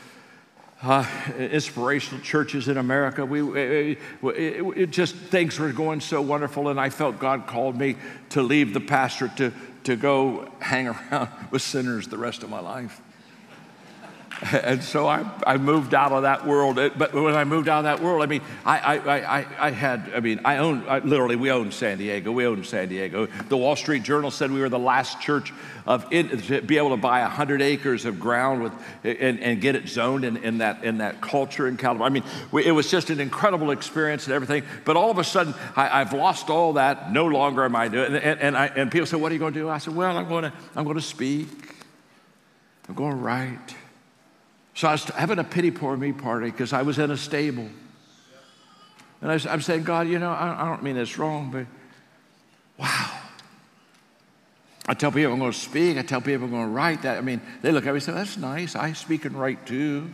uh, 0.82 1.04
inspirational 1.36 2.22
churches 2.22 2.68
in 2.68 2.76
America. 2.76 3.26
We, 3.26 3.42
it, 3.60 3.98
it, 4.22 4.76
it 4.76 4.90
just 4.90 5.16
things 5.16 5.58
were 5.58 5.72
going 5.72 6.00
so 6.00 6.22
wonderful, 6.22 6.68
and 6.68 6.78
I 6.78 6.90
felt 6.90 7.18
God 7.18 7.48
called 7.48 7.76
me 7.76 7.96
to 8.30 8.42
leave 8.42 8.72
the 8.72 8.80
pastor 8.80 9.28
to, 9.36 9.52
to 9.84 9.96
go 9.96 10.48
hang 10.60 10.88
around 10.88 11.30
with 11.50 11.62
sinners 11.62 12.06
the 12.06 12.18
rest 12.18 12.44
of 12.44 12.50
my 12.50 12.60
life. 12.60 13.00
And 14.64 14.82
so 14.82 15.06
I, 15.06 15.24
I 15.46 15.56
moved 15.56 15.94
out 15.94 16.12
of 16.12 16.22
that 16.22 16.46
world. 16.46 16.76
But 16.76 17.12
when 17.12 17.34
I 17.34 17.44
moved 17.44 17.68
out 17.68 17.78
of 17.78 17.84
that 17.84 18.00
world, 18.00 18.22
I 18.22 18.26
mean, 18.26 18.42
I, 18.64 18.78
I, 18.78 19.38
I, 19.40 19.46
I 19.58 19.70
had, 19.70 20.10
I 20.14 20.20
mean, 20.20 20.40
I 20.44 20.58
owned, 20.58 20.88
I, 20.88 20.98
literally, 20.98 21.36
we 21.36 21.50
owned 21.50 21.72
San 21.72 21.98
Diego. 21.98 22.32
We 22.32 22.46
owned 22.46 22.64
San 22.66 22.88
Diego. 22.88 23.26
The 23.48 23.56
Wall 23.56 23.76
Street 23.76 24.02
Journal 24.02 24.30
said 24.30 24.50
we 24.50 24.60
were 24.60 24.68
the 24.68 24.78
last 24.78 25.20
church 25.20 25.52
of 25.86 26.06
it, 26.10 26.44
to 26.44 26.62
be 26.62 26.78
able 26.78 26.90
to 26.90 26.96
buy 26.96 27.20
100 27.22 27.60
acres 27.60 28.04
of 28.04 28.18
ground 28.18 28.62
with, 28.62 28.72
and, 29.02 29.40
and 29.40 29.60
get 29.60 29.76
it 29.76 29.88
zoned 29.88 30.24
in, 30.24 30.38
in, 30.38 30.58
that, 30.58 30.82
in 30.82 30.98
that 30.98 31.20
culture 31.20 31.68
in 31.68 31.76
California. 31.76 32.06
I 32.06 32.08
mean, 32.08 32.24
we, 32.50 32.64
it 32.64 32.72
was 32.72 32.90
just 32.90 33.10
an 33.10 33.20
incredible 33.20 33.70
experience 33.70 34.26
and 34.26 34.34
everything. 34.34 34.64
But 34.84 34.96
all 34.96 35.10
of 35.10 35.18
a 35.18 35.24
sudden, 35.24 35.54
I, 35.76 35.98
have 35.98 36.12
lost 36.12 36.48
all 36.48 36.74
that. 36.74 37.12
No 37.12 37.26
longer 37.26 37.64
am 37.64 37.76
I 37.76 37.88
doing 37.88 38.14
it. 38.14 38.22
And, 38.24 38.40
and, 38.40 38.56
I, 38.56 38.66
and 38.66 38.90
people 38.90 39.06
said, 39.06 39.20
What 39.20 39.30
are 39.30 39.34
you 39.34 39.40
going 39.40 39.54
to 39.54 39.60
do? 39.60 39.68
I 39.68 39.78
said, 39.78 39.94
Well, 39.94 40.16
I'm 40.16 40.28
going 40.28 40.44
to, 40.44 40.52
I'm 40.74 40.84
going 40.84 40.96
to 40.96 41.02
speak, 41.02 41.48
I'm 42.88 42.94
going 42.94 43.12
to 43.12 43.16
write. 43.16 43.76
So 44.74 44.88
I 44.88 44.92
was 44.92 45.04
having 45.04 45.38
a 45.38 45.44
pity 45.44 45.70
poor 45.70 45.96
me 45.96 46.12
party 46.12 46.50
because 46.50 46.72
I 46.72 46.82
was 46.82 46.98
in 46.98 47.10
a 47.10 47.16
stable. 47.16 47.68
And 49.22 49.30
I 49.30 49.52
I'm 49.52 49.62
saying, 49.62 49.84
God, 49.84 50.08
you 50.08 50.18
know, 50.18 50.30
I, 50.30 50.64
I 50.64 50.68
don't 50.68 50.82
mean 50.82 50.96
this 50.96 51.16
wrong, 51.16 51.50
but 51.50 51.66
wow. 52.78 53.20
I 54.86 54.94
tell 54.94 55.10
people 55.10 55.32
I'm 55.32 55.38
going 55.38 55.52
to 55.52 55.58
speak. 55.58 55.96
I 55.96 56.02
tell 56.02 56.20
people 56.20 56.44
I'm 56.44 56.50
going 56.50 56.66
to 56.66 56.72
write 56.72 57.02
that. 57.02 57.16
I 57.16 57.22
mean, 57.22 57.40
they 57.62 57.72
look 57.72 57.86
at 57.86 57.88
me 57.88 57.94
and 57.94 58.02
say, 58.02 58.12
that's 58.12 58.36
nice. 58.36 58.76
I 58.76 58.92
speak 58.92 59.24
and 59.24 59.34
write 59.34 59.66
too. 59.66 60.10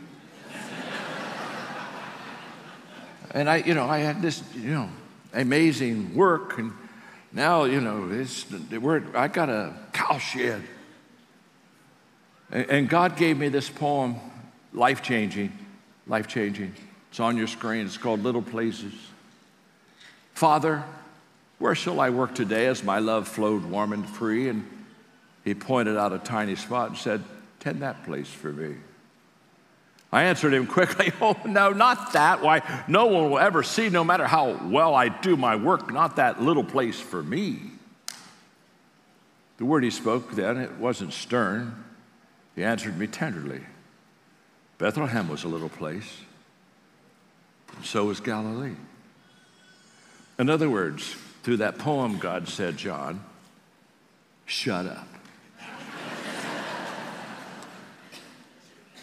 and 3.33 3.51
I, 3.51 3.57
you 3.57 3.75
know, 3.75 3.87
I 3.87 3.99
had 3.99 4.23
this, 4.23 4.45
you 4.55 4.71
know, 4.71 4.89
amazing 5.33 6.15
work. 6.15 6.59
And 6.59 6.73
now, 7.33 7.65
you 7.65 7.81
know, 7.81 8.09
it's, 8.13 8.47
we're, 8.71 9.03
I 9.17 9.27
got 9.27 9.49
a 9.49 9.75
cow 9.93 10.19
shed. 10.19 10.63
And, 12.53 12.71
and 12.71 12.89
God 12.89 13.17
gave 13.17 13.39
me 13.39 13.49
this 13.49 13.69
poem, 13.69 14.17
life 14.73 15.03
changing, 15.03 15.53
life 16.07 16.27
changing. 16.27 16.75
It's 17.11 17.21
on 17.21 17.37
your 17.37 17.47
screen. 17.47 17.87
It's 17.87 17.99
called 17.99 18.23
Little 18.23 18.43
Places. 18.43 18.95
Father, 20.35 20.85
where 21.59 21.75
shall 21.75 22.01
I 22.01 22.11
work 22.11 22.35
today 22.35 22.67
as 22.67 22.83
my 22.83 22.99
love 22.99 23.29
flowed 23.29 23.65
warm 23.65 23.93
and 23.93 24.09
free? 24.09 24.49
And 24.49 24.69
he 25.45 25.55
pointed 25.55 25.97
out 25.97 26.13
a 26.13 26.19
tiny 26.19 26.57
spot 26.57 26.91
and 26.91 26.99
said, 26.99 27.23
Tend 27.59 27.83
that 27.83 28.05
place 28.05 28.29
for 28.29 28.53
me. 28.53 28.77
I 30.13 30.25
answered 30.25 30.55
him 30.55 30.67
quickly, 30.67 31.13
Oh, 31.21 31.37
no, 31.45 31.73
not 31.73 32.15
that. 32.15 32.43
Why, 32.43 32.63
no 32.89 33.07
one 33.07 33.31
will 33.31 33.39
ever 33.39 33.63
see, 33.63 33.91
no 33.91 34.03
matter 34.03 34.27
how 34.27 34.59
well 34.69 34.95
I 34.95 35.09
do 35.09 35.37
my 35.37 35.57
work, 35.57 35.93
not 35.93 36.17
that 36.17 36.43
little 36.43 36.65
place 36.65 36.99
for 36.99 37.23
me. 37.23 37.61
The 39.59 39.67
word 39.67 39.85
he 39.85 39.91
spoke 39.91 40.33
then, 40.33 40.57
it 40.57 40.73
wasn't 40.79 41.13
stern. 41.13 41.85
He 42.57 42.65
answered 42.65 42.99
me 42.99 43.07
tenderly. 43.07 43.61
Bethlehem 44.81 45.29
was 45.29 45.45
a 45.45 45.49
little 45.49 45.69
place, 45.69 46.11
and 47.77 47.85
so 47.85 48.07
was 48.07 48.19
Galilee. 48.19 48.77
In 50.39 50.49
other 50.49 50.71
words, 50.71 51.15
through 51.43 51.59
that 51.59 51.77
poem, 51.77 52.17
God 52.17 52.49
said, 52.49 52.79
John, 52.79 53.23
shut 54.47 54.87
up. 54.87 55.07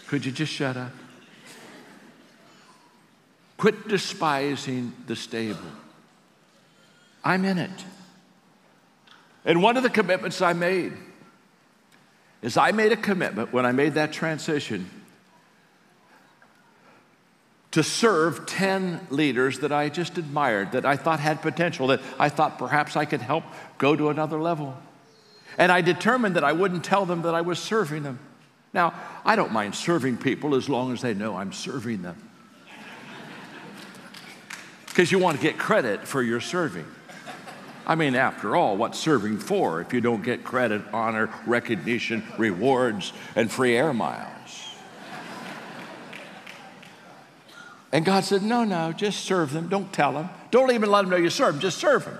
Could 0.07 0.25
you 0.25 0.31
just 0.31 0.51
shut 0.51 0.75
up? 0.75 0.93
Quit 3.57 3.87
despising 3.87 4.93
the 5.05 5.15
stable. 5.15 5.59
I'm 7.23 7.45
in 7.45 7.59
it. 7.59 7.85
And 9.45 9.61
one 9.61 9.77
of 9.77 9.83
the 9.83 9.91
commitments 9.91 10.41
I 10.41 10.53
made 10.53 10.93
is 12.41 12.57
I 12.57 12.71
made 12.71 12.93
a 12.93 12.97
commitment 12.97 13.53
when 13.53 13.67
I 13.67 13.73
made 13.73 13.93
that 13.93 14.11
transition 14.11 14.89
to 17.77 17.83
serve 17.83 18.47
10 18.47 19.05
leaders 19.11 19.59
that 19.59 19.71
I 19.71 19.89
just 19.89 20.17
admired, 20.17 20.71
that 20.71 20.83
I 20.83 20.97
thought 20.97 21.19
had 21.19 21.43
potential, 21.43 21.85
that 21.87 22.01
I 22.17 22.27
thought 22.27 22.57
perhaps 22.57 22.95
I 22.95 23.05
could 23.05 23.21
help 23.21 23.43
go 23.77 23.95
to 23.95 24.09
another 24.09 24.41
level. 24.41 24.75
And 25.59 25.71
I 25.71 25.81
determined 25.81 26.37
that 26.37 26.43
I 26.43 26.53
wouldn't 26.53 26.83
tell 26.83 27.05
them 27.05 27.21
that 27.21 27.35
I 27.35 27.41
was 27.41 27.59
serving 27.59 28.01
them. 28.01 28.17
Now, 28.73 28.95
I 29.23 29.35
don't 29.35 29.51
mind 29.51 29.75
serving 29.75 30.17
people 30.17 30.55
as 30.55 30.67
long 30.67 30.91
as 30.91 31.03
they 31.03 31.13
know 31.13 31.37
I'm 31.37 31.53
serving 31.53 32.01
them. 32.01 32.17
Because 34.87 35.11
you 35.11 35.19
want 35.19 35.37
to 35.37 35.43
get 35.43 35.59
credit 35.59 36.07
for 36.07 36.23
your 36.23 36.41
serving. 36.41 36.85
I 37.85 37.93
mean, 37.93 38.15
after 38.15 38.55
all, 38.55 38.75
what's 38.75 38.97
serving 38.97 39.37
for 39.37 39.81
if 39.81 39.93
you 39.93 40.01
don't 40.01 40.23
get 40.23 40.43
credit, 40.43 40.81
honor, 40.91 41.29
recognition, 41.45 42.23
rewards, 42.39 43.13
and 43.35 43.51
free 43.51 43.77
air 43.77 43.93
miles? 43.93 44.36
And 47.91 48.03
God 48.05 48.23
said, 48.23 48.43
No, 48.43 48.63
no, 48.63 48.91
just 48.91 49.25
serve 49.25 49.53
them. 49.53 49.69
Don't 49.69 49.91
tell 49.93 50.13
them. 50.13 50.29
Don't 50.51 50.71
even 50.71 50.89
let 50.91 51.01
them 51.01 51.11
know 51.11 51.17
you 51.17 51.29
serve 51.29 51.55
them, 51.55 51.61
just 51.61 51.77
serve 51.77 52.05
them. 52.05 52.17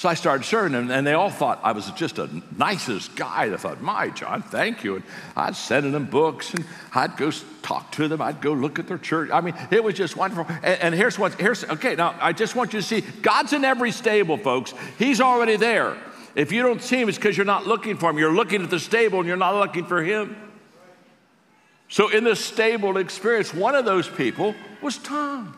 So 0.00 0.08
I 0.08 0.14
started 0.14 0.44
serving 0.44 0.72
them, 0.72 0.90
and 0.90 1.06
they 1.06 1.12
all 1.12 1.28
thought 1.28 1.60
I 1.62 1.72
was 1.72 1.90
just 1.90 2.18
a 2.18 2.30
nicest 2.56 3.14
guy. 3.16 3.50
They 3.50 3.56
thought, 3.58 3.82
My, 3.82 4.08
John, 4.08 4.40
thank 4.40 4.82
you. 4.82 4.96
And 4.96 5.04
I'd 5.36 5.54
send 5.54 5.92
them 5.92 6.06
books, 6.06 6.54
and 6.54 6.64
I'd 6.94 7.18
go 7.18 7.30
talk 7.60 7.92
to 7.92 8.08
them. 8.08 8.22
I'd 8.22 8.40
go 8.40 8.54
look 8.54 8.78
at 8.78 8.88
their 8.88 8.96
church. 8.96 9.28
I 9.30 9.42
mean, 9.42 9.54
it 9.70 9.84
was 9.84 9.92
just 9.92 10.16
wonderful. 10.16 10.46
And, 10.62 10.80
and 10.80 10.94
here's 10.94 11.18
what, 11.18 11.38
here's, 11.38 11.64
okay, 11.64 11.96
now 11.96 12.14
I 12.18 12.32
just 12.32 12.56
want 12.56 12.72
you 12.72 12.80
to 12.80 12.86
see 12.86 13.02
God's 13.02 13.52
in 13.52 13.62
every 13.62 13.90
stable, 13.90 14.38
folks. 14.38 14.72
He's 14.98 15.20
already 15.20 15.56
there. 15.56 15.98
If 16.34 16.50
you 16.50 16.62
don't 16.62 16.80
see 16.80 17.02
him, 17.02 17.10
it's 17.10 17.18
because 17.18 17.36
you're 17.36 17.44
not 17.44 17.66
looking 17.66 17.98
for 17.98 18.08
him. 18.08 18.16
You're 18.16 18.32
looking 18.32 18.62
at 18.62 18.70
the 18.70 18.80
stable, 18.80 19.18
and 19.18 19.28
you're 19.28 19.36
not 19.36 19.54
looking 19.54 19.84
for 19.84 20.02
him. 20.02 20.34
So, 21.90 22.08
in 22.08 22.24
this 22.24 22.42
stable 22.42 22.96
experience, 22.96 23.52
one 23.52 23.74
of 23.74 23.84
those 23.84 24.08
people 24.08 24.54
was 24.82 24.98
Tom, 24.98 25.56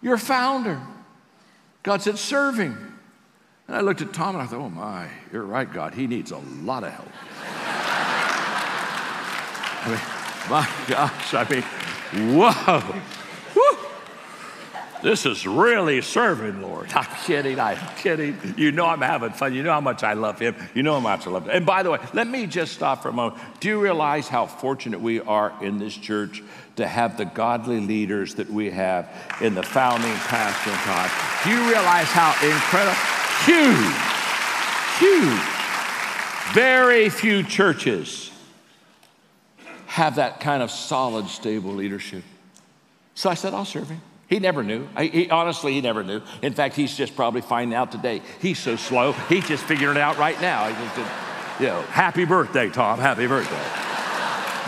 your 0.00 0.18
founder. 0.18 0.80
God 1.82 2.02
said, 2.02 2.18
serve 2.18 2.58
him. 2.58 2.98
And 3.66 3.76
I 3.76 3.80
looked 3.80 4.00
at 4.00 4.12
Tom 4.12 4.34
and 4.34 4.42
I 4.42 4.46
thought, 4.46 4.60
oh 4.60 4.70
my, 4.70 5.08
you're 5.32 5.44
right, 5.44 5.70
God. 5.70 5.94
He 5.94 6.06
needs 6.06 6.30
a 6.30 6.38
lot 6.38 6.84
of 6.84 6.92
help. 6.92 7.08
I 9.80 9.88
mean, 9.88 10.00
my 10.50 10.68
gosh, 10.88 11.34
I 11.34 11.48
mean, 11.48 12.36
whoa. 12.36 13.02
This 15.02 15.26
is 15.26 15.46
really 15.46 16.02
serving, 16.02 16.60
Lord. 16.60 16.92
I'm 16.94 17.06
kidding. 17.24 17.60
I'm 17.60 17.78
kidding. 17.96 18.36
You 18.56 18.72
know 18.72 18.86
I'm 18.86 19.00
having 19.00 19.30
fun. 19.30 19.54
You 19.54 19.62
know 19.62 19.72
how 19.72 19.80
much 19.80 20.02
I 20.02 20.14
love 20.14 20.38
Him. 20.38 20.56
You 20.74 20.82
know 20.82 20.94
how 20.94 21.00
much 21.00 21.26
I 21.26 21.30
love 21.30 21.44
Him. 21.44 21.50
And 21.52 21.66
by 21.66 21.82
the 21.82 21.90
way, 21.90 21.98
let 22.12 22.26
me 22.26 22.46
just 22.46 22.72
stop 22.72 23.02
for 23.02 23.08
a 23.08 23.12
moment. 23.12 23.40
Do 23.60 23.68
you 23.68 23.80
realize 23.80 24.28
how 24.28 24.46
fortunate 24.46 25.00
we 25.00 25.20
are 25.20 25.52
in 25.62 25.78
this 25.78 25.94
church 25.94 26.42
to 26.76 26.86
have 26.86 27.16
the 27.16 27.24
godly 27.24 27.80
leaders 27.80 28.34
that 28.36 28.50
we 28.50 28.70
have 28.70 29.08
in 29.40 29.54
the 29.54 29.62
founding 29.62 30.14
pastor 30.14 30.70
God? 30.84 31.10
Do 31.44 31.50
you 31.50 31.68
realize 31.68 32.08
how 32.08 32.30
incredible? 32.44 32.96
Huge, 33.44 33.94
huge. 34.98 35.58
Very 36.54 37.08
few 37.08 37.42
churches 37.42 38.32
have 39.86 40.16
that 40.16 40.40
kind 40.40 40.62
of 40.62 40.70
solid, 40.70 41.28
stable 41.28 41.72
leadership. 41.72 42.22
So 43.14 43.28
I 43.28 43.34
said, 43.34 43.52
I'll 43.52 43.64
serve 43.64 43.88
him. 43.88 44.00
He 44.28 44.38
never 44.38 44.62
knew. 44.62 44.86
He, 44.98 45.30
honestly, 45.30 45.72
he 45.72 45.80
never 45.80 46.04
knew. 46.04 46.20
In 46.42 46.52
fact, 46.52 46.76
he's 46.76 46.94
just 46.94 47.16
probably 47.16 47.40
finding 47.40 47.74
out 47.74 47.90
today. 47.90 48.20
He's 48.40 48.58
so 48.58 48.76
slow, 48.76 49.12
he's 49.12 49.48
just 49.48 49.64
figuring 49.64 49.96
it 49.96 50.00
out 50.00 50.18
right 50.18 50.38
now. 50.40 50.68
He 50.68 50.74
just, 50.74 51.60
you 51.60 51.66
know, 51.66 51.80
happy 51.82 52.26
birthday, 52.26 52.68
Tom. 52.68 52.98
Happy 52.98 53.26
birthday. 53.26 53.56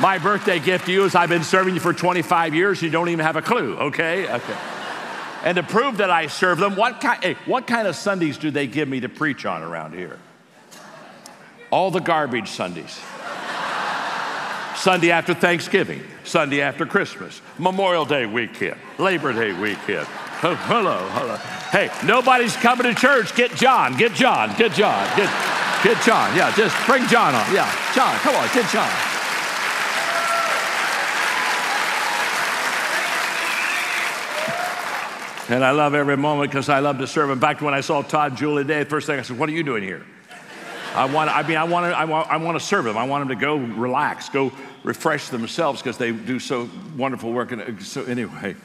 My 0.00 0.16
birthday 0.16 0.60
gift 0.60 0.86
to 0.86 0.92
you 0.92 1.04
is 1.04 1.14
I've 1.14 1.28
been 1.28 1.44
serving 1.44 1.74
you 1.74 1.80
for 1.80 1.92
25 1.92 2.54
years. 2.54 2.80
You 2.80 2.88
don't 2.88 3.10
even 3.10 3.24
have 3.24 3.36
a 3.36 3.42
clue, 3.42 3.76
okay? 3.76 4.32
Okay. 4.32 4.56
And 5.44 5.56
to 5.56 5.62
prove 5.62 5.98
that 5.98 6.10
I 6.10 6.26
serve 6.28 6.58
them, 6.58 6.74
what 6.74 7.02
kind, 7.02 7.22
hey, 7.22 7.36
what 7.44 7.66
kind 7.66 7.86
of 7.86 7.94
Sundays 7.96 8.38
do 8.38 8.50
they 8.50 8.66
give 8.66 8.88
me 8.88 9.00
to 9.00 9.10
preach 9.10 9.44
on 9.44 9.62
around 9.62 9.92
here? 9.92 10.18
All 11.70 11.90
the 11.90 12.00
garbage 12.00 12.48
Sundays. 12.48 12.98
Sunday 14.80 15.10
after 15.10 15.34
Thanksgiving, 15.34 16.02
Sunday 16.24 16.62
after 16.62 16.86
Christmas, 16.86 17.42
Memorial 17.58 18.06
Day 18.06 18.24
weekend, 18.24 18.80
Labor 18.96 19.34
Day 19.34 19.52
weekend. 19.52 20.06
Oh, 20.42 20.54
hello, 20.64 21.06
hello. 21.10 21.36
Hey, 21.68 21.90
nobody's 22.06 22.56
coming 22.56 22.86
to 22.86 22.94
church. 22.94 23.36
Get 23.36 23.54
John, 23.54 23.94
get 23.98 24.14
John, 24.14 24.56
get 24.56 24.72
John, 24.72 25.04
get, 25.18 25.28
get 25.84 26.02
John. 26.02 26.34
Yeah, 26.34 26.50
just 26.56 26.74
bring 26.86 27.06
John 27.08 27.34
on. 27.34 27.54
Yeah, 27.54 27.70
John, 27.94 28.16
come 28.20 28.34
on, 28.34 28.48
get 28.54 28.70
John. 28.70 28.88
And 35.54 35.62
I 35.62 35.72
love 35.72 35.92
every 35.92 36.16
moment 36.16 36.52
because 36.52 36.70
I 36.70 36.78
love 36.78 36.96
to 36.98 37.06
serve. 37.06 37.28
In 37.28 37.38
fact, 37.38 37.60
when 37.60 37.74
I 37.74 37.82
saw 37.82 38.00
Todd 38.00 38.34
Julie 38.34 38.62
today, 38.62 38.84
the 38.84 38.88
first 38.88 39.06
thing 39.06 39.18
I 39.18 39.22
said, 39.22 39.38
What 39.38 39.50
are 39.50 39.52
you 39.52 39.62
doing 39.62 39.82
here? 39.82 40.06
I 40.94 41.04
want, 41.04 41.30
I 41.30 41.46
mean, 41.46 41.56
I 41.56 41.64
want 41.64 41.86
to, 41.86 41.96
I 41.96 42.04
want, 42.04 42.28
I 42.28 42.36
want 42.38 42.58
to 42.58 42.64
serve 42.64 42.84
them. 42.84 42.98
I 42.98 43.04
want 43.04 43.28
them 43.28 43.38
to 43.38 43.40
go 43.40 43.56
relax, 43.56 44.28
go 44.28 44.50
refresh 44.82 45.28
themselves 45.28 45.82
because 45.82 45.98
they 45.98 46.12
do 46.12 46.38
so 46.38 46.68
wonderful 46.96 47.32
work. 47.32 47.52
And 47.52 47.62
uh, 47.62 47.82
so, 47.82 48.04
anyway. 48.04 48.56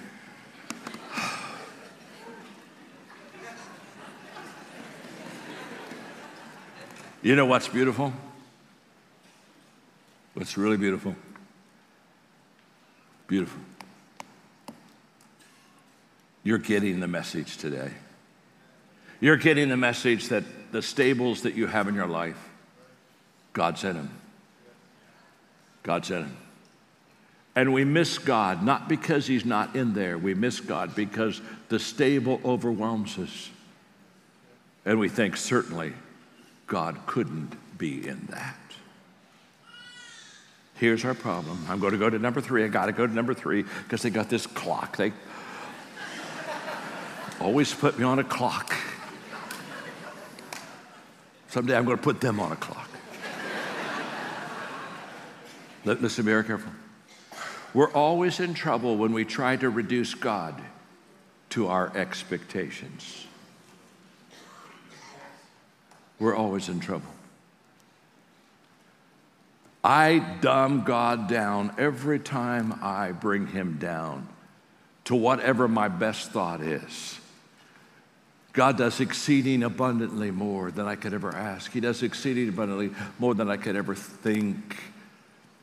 You 7.21 7.35
know 7.35 7.47
what's 7.47 7.67
beautiful? 7.67 8.13
What's 10.35 10.57
really 10.57 10.77
beautiful? 10.77 11.15
Beautiful. 13.27 13.61
You're 16.43 16.59
getting 16.59 16.99
the 16.99 17.07
message 17.07 17.57
today. 17.57 17.91
You're 19.19 19.37
getting 19.37 19.69
the 19.69 19.77
message 19.77 20.27
that 20.27 20.43
the 20.71 20.83
stables 20.83 21.41
that 21.41 21.55
you 21.55 21.65
have 21.65 21.87
in 21.87 21.95
your 21.95 22.05
life, 22.05 22.37
God's 23.53 23.83
in 23.83 23.95
them. 23.95 24.11
In 25.87 26.01
them. 26.01 26.37
And 27.55 27.73
we 27.73 27.85
miss 27.85 28.17
God, 28.17 28.63
not 28.63 28.89
because 28.89 29.27
He's 29.27 29.45
not 29.45 29.75
in 29.75 29.93
there. 29.93 30.17
We 30.17 30.33
miss 30.33 30.59
God 30.59 30.95
because 30.95 31.41
the 31.69 31.79
stable 31.79 32.41
overwhelms 32.43 33.17
us. 33.17 33.49
And 34.83 34.99
we 34.99 35.09
think, 35.09 35.37
certainly, 35.37 35.93
God 36.67 36.97
couldn't 37.05 37.55
be 37.77 38.07
in 38.07 38.27
that. 38.29 38.57
Here's 40.75 41.05
our 41.05 41.13
problem. 41.13 41.65
I'm 41.69 41.79
going 41.79 41.93
to 41.93 41.97
go 41.97 42.09
to 42.09 42.19
number 42.19 42.41
three. 42.41 42.65
I 42.65 42.67
got 42.67 42.87
to 42.87 42.91
go 42.91 43.07
to 43.07 43.13
number 43.13 43.33
three 43.33 43.63
because 43.83 44.01
they 44.01 44.09
got 44.09 44.29
this 44.29 44.45
clock. 44.45 44.97
They 44.97 45.13
always 47.39 47.73
put 47.73 47.97
me 47.97 48.03
on 48.03 48.19
a 48.19 48.23
clock. 48.23 48.75
Someday 51.47 51.77
I'm 51.77 51.85
going 51.85 51.97
to 51.97 52.03
put 52.03 52.19
them 52.19 52.39
on 52.39 52.51
a 52.51 52.57
clock. 52.57 52.89
Listen 55.85 56.25
very 56.25 56.43
careful. 56.43 56.71
We're 57.73 57.91
always 57.91 58.39
in 58.39 58.55
trouble 58.55 58.97
when 58.97 59.13
we 59.13 59.23
try 59.23 59.55
to 59.57 59.69
reduce 59.69 60.15
God 60.15 60.59
to 61.51 61.67
our 61.67 61.95
expectations. 61.95 63.27
We're 66.19 66.35
always 66.35 66.69
in 66.69 66.79
trouble. 66.79 67.09
I 69.83 70.17
dumb 70.41 70.83
God 70.83 71.27
down 71.27 71.75
every 71.77 72.17
time 72.17 72.79
I 72.81 73.11
bring 73.11 73.47
him 73.47 73.77
down 73.77 74.27
to 75.03 75.13
whatever 75.13 75.67
my 75.67 75.87
best 75.87 76.31
thought 76.31 76.61
is. 76.61 77.19
God 78.53 78.77
does 78.77 78.99
exceeding 79.01 79.61
abundantly 79.61 80.31
more 80.31 80.71
than 80.71 80.87
I 80.87 80.95
could 80.95 81.13
ever 81.13 81.35
ask. 81.35 81.71
He 81.71 81.81
does 81.81 82.01
exceeding 82.01 82.49
abundantly 82.49 82.91
more 83.19 83.35
than 83.35 83.49
I 83.49 83.57
could 83.57 83.75
ever 83.75 83.93
think. 83.93 84.77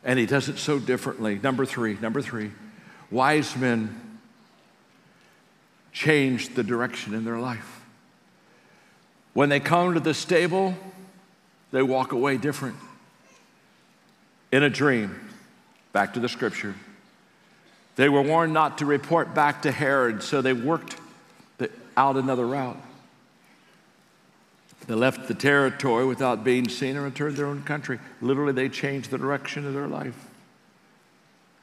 And 0.04 0.18
he 0.18 0.26
does 0.26 0.48
it 0.48 0.58
so 0.58 0.78
differently. 0.78 1.38
Number 1.42 1.64
three, 1.64 1.96
number 2.00 2.20
three, 2.20 2.50
wise 3.10 3.56
men 3.56 4.18
change 5.92 6.54
the 6.54 6.64
direction 6.64 7.14
in 7.14 7.24
their 7.24 7.38
life. 7.38 7.82
When 9.34 9.48
they 9.48 9.60
come 9.60 9.94
to 9.94 10.00
the 10.00 10.14
stable, 10.14 10.74
they 11.70 11.82
walk 11.82 12.12
away 12.12 12.36
different 12.36 12.76
in 14.50 14.62
a 14.62 14.70
dream, 14.70 15.18
back 15.92 16.14
to 16.14 16.20
the 16.20 16.28
scripture. 16.28 16.74
They 17.96 18.08
were 18.08 18.22
warned 18.22 18.52
not 18.52 18.78
to 18.78 18.86
report 18.86 19.34
back 19.34 19.62
to 19.62 19.72
Herod, 19.72 20.22
so 20.22 20.42
they 20.42 20.52
worked 20.52 20.96
out 21.96 22.16
another 22.16 22.46
route. 22.46 22.76
They 24.86 24.94
left 24.94 25.28
the 25.28 25.34
territory 25.34 26.04
without 26.04 26.44
being 26.44 26.68
seen 26.68 26.96
and 26.96 27.04
returned 27.04 27.36
to 27.36 27.42
their 27.42 27.50
own 27.50 27.62
country. 27.62 27.98
Literally, 28.20 28.52
they 28.52 28.68
changed 28.68 29.10
the 29.10 29.18
direction 29.18 29.66
of 29.66 29.74
their 29.74 29.86
life 29.86 30.16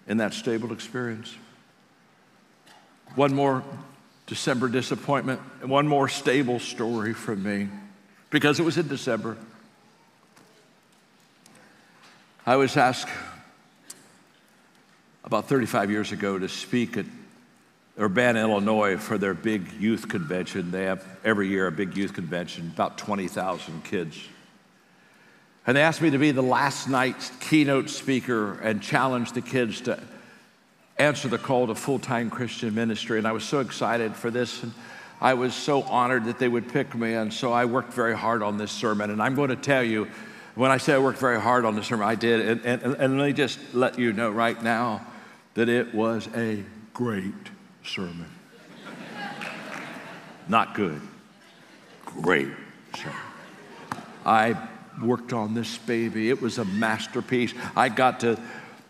in 0.08 0.18
that 0.18 0.34
stable 0.34 0.72
experience. 0.72 1.36
One 3.16 3.34
more 3.34 3.64
December 4.30 4.70
disappointment, 4.70 5.42
and 5.62 5.72
one 5.72 5.88
more 5.88 6.08
stable 6.08 6.60
story 6.60 7.14
from 7.14 7.42
me 7.42 7.68
because 8.30 8.60
it 8.60 8.64
was 8.64 8.78
in 8.78 8.88
December. 8.88 9.38
I 12.46 12.56
was 12.56 12.78
asked 12.78 13.10
about 15.24 15.50
35 15.50 15.90
years 15.90 16.12
ago 16.12 16.38
to 16.38 16.48
speak 16.48 16.96
at 16.96 17.06
Urbana, 18.00 18.40
Illinois 18.40 18.98
for 18.98 19.18
their 19.18 19.34
big 19.34 19.74
youth 19.74 20.08
convention. 20.08 20.72
They 20.72 20.86
have 20.86 21.06
every 21.26 21.50
year 21.50 21.68
a 21.68 21.72
big 21.72 21.98
youth 21.98 22.14
convention, 22.14 22.72
about 22.74 22.98
20,000 22.98 23.84
kids. 23.84 24.18
And 25.68 25.76
they 25.76 25.82
asked 25.82 26.02
me 26.02 26.10
to 26.10 26.18
be 26.18 26.32
the 26.32 26.42
last 26.42 26.88
night's 26.88 27.30
keynote 27.42 27.90
speaker 27.90 28.54
and 28.60 28.82
challenge 28.82 29.34
the 29.34 29.42
kids 29.42 29.82
to 29.82 30.00
answer 30.98 31.28
the 31.28 31.38
call 31.38 31.68
to 31.68 31.76
full 31.76 32.00
time 32.00 32.30
Christian 32.30 32.74
ministry. 32.74 33.18
And 33.18 33.28
I 33.28 33.34
was 33.34 33.44
so 33.44 33.60
excited 33.60 34.16
for 34.16 34.32
this. 34.32 34.64
And 34.64 34.74
I 35.20 35.34
was 35.34 35.54
so 35.54 35.84
honored 35.84 36.26
that 36.26 36.40
they 36.40 36.48
would 36.48 36.72
pick 36.72 36.96
me. 36.96 37.14
And 37.14 37.34
so 37.34 37.52
I 37.52 37.66
worked 37.66 37.94
very 37.94 38.16
hard 38.16 38.42
on 38.42 38.58
this 38.58 38.72
sermon. 38.72 39.12
And 39.12 39.22
I'm 39.22 39.36
going 39.36 39.50
to 39.50 39.58
tell 39.58 39.84
you, 39.84 40.08
when 40.56 40.72
I 40.72 40.78
say 40.78 40.94
I 40.94 41.00
worked 41.00 41.20
very 41.20 41.40
hard 41.40 41.66
on 41.66 41.76
the 41.76 41.84
sermon, 41.84 42.08
I 42.08 42.16
did. 42.16 42.48
And, 42.48 42.66
and, 42.66 42.96
and 42.96 43.20
let 43.20 43.28
me 43.28 43.34
just 43.34 43.60
let 43.74 44.00
you 44.00 44.14
know 44.14 44.30
right 44.32 44.62
now 44.64 45.06
that 45.56 45.68
it 45.68 45.94
was 45.94 46.30
a 46.36 46.64
great 46.94 47.59
sermon. 47.84 48.30
Not 50.48 50.74
good, 50.74 51.02
great 52.06 52.50
sermon. 52.96 53.16
I 54.26 54.70
worked 55.02 55.34
on 55.34 55.54
this 55.54 55.78
baby. 55.78 56.30
It 56.30 56.42
was 56.42 56.58
a 56.58 56.66
masterpiece. 56.66 57.54
I 57.76 57.90
got 57.90 58.20
to 58.22 58.40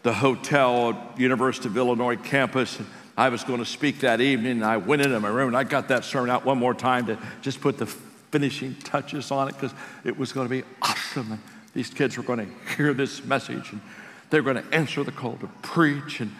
the 0.03 0.13
hotel 0.13 0.89
at 0.89 1.19
University 1.19 1.67
of 1.67 1.77
Illinois 1.77 2.15
campus. 2.15 2.79
And 2.79 2.87
I 3.17 3.29
was 3.29 3.43
going 3.43 3.59
to 3.59 3.65
speak 3.65 3.99
that 3.99 4.21
evening. 4.21 4.53
And 4.53 4.65
I 4.65 4.77
went 4.77 5.01
into 5.01 5.19
my 5.19 5.27
room 5.29 5.49
and 5.49 5.57
I 5.57 5.63
got 5.63 5.89
that 5.89 6.05
sermon 6.05 6.29
out 6.29 6.45
one 6.45 6.57
more 6.57 6.73
time 6.73 7.05
to 7.07 7.17
just 7.41 7.61
put 7.61 7.77
the 7.77 7.85
finishing 7.85 8.75
touches 8.75 9.31
on 9.31 9.49
it 9.49 9.53
because 9.53 9.73
it 10.03 10.17
was 10.17 10.31
going 10.31 10.47
to 10.47 10.49
be 10.49 10.63
awesome. 10.81 11.33
And 11.33 11.41
these 11.73 11.89
kids 11.89 12.17
were 12.17 12.23
going 12.23 12.39
to 12.39 12.75
hear 12.75 12.93
this 12.93 13.23
message 13.23 13.71
and 13.71 13.81
they 14.29 14.39
were 14.39 14.53
going 14.53 14.63
to 14.65 14.73
answer 14.73 15.03
the 15.03 15.11
call 15.11 15.35
to 15.37 15.47
preach. 15.61 16.21
And. 16.21 16.31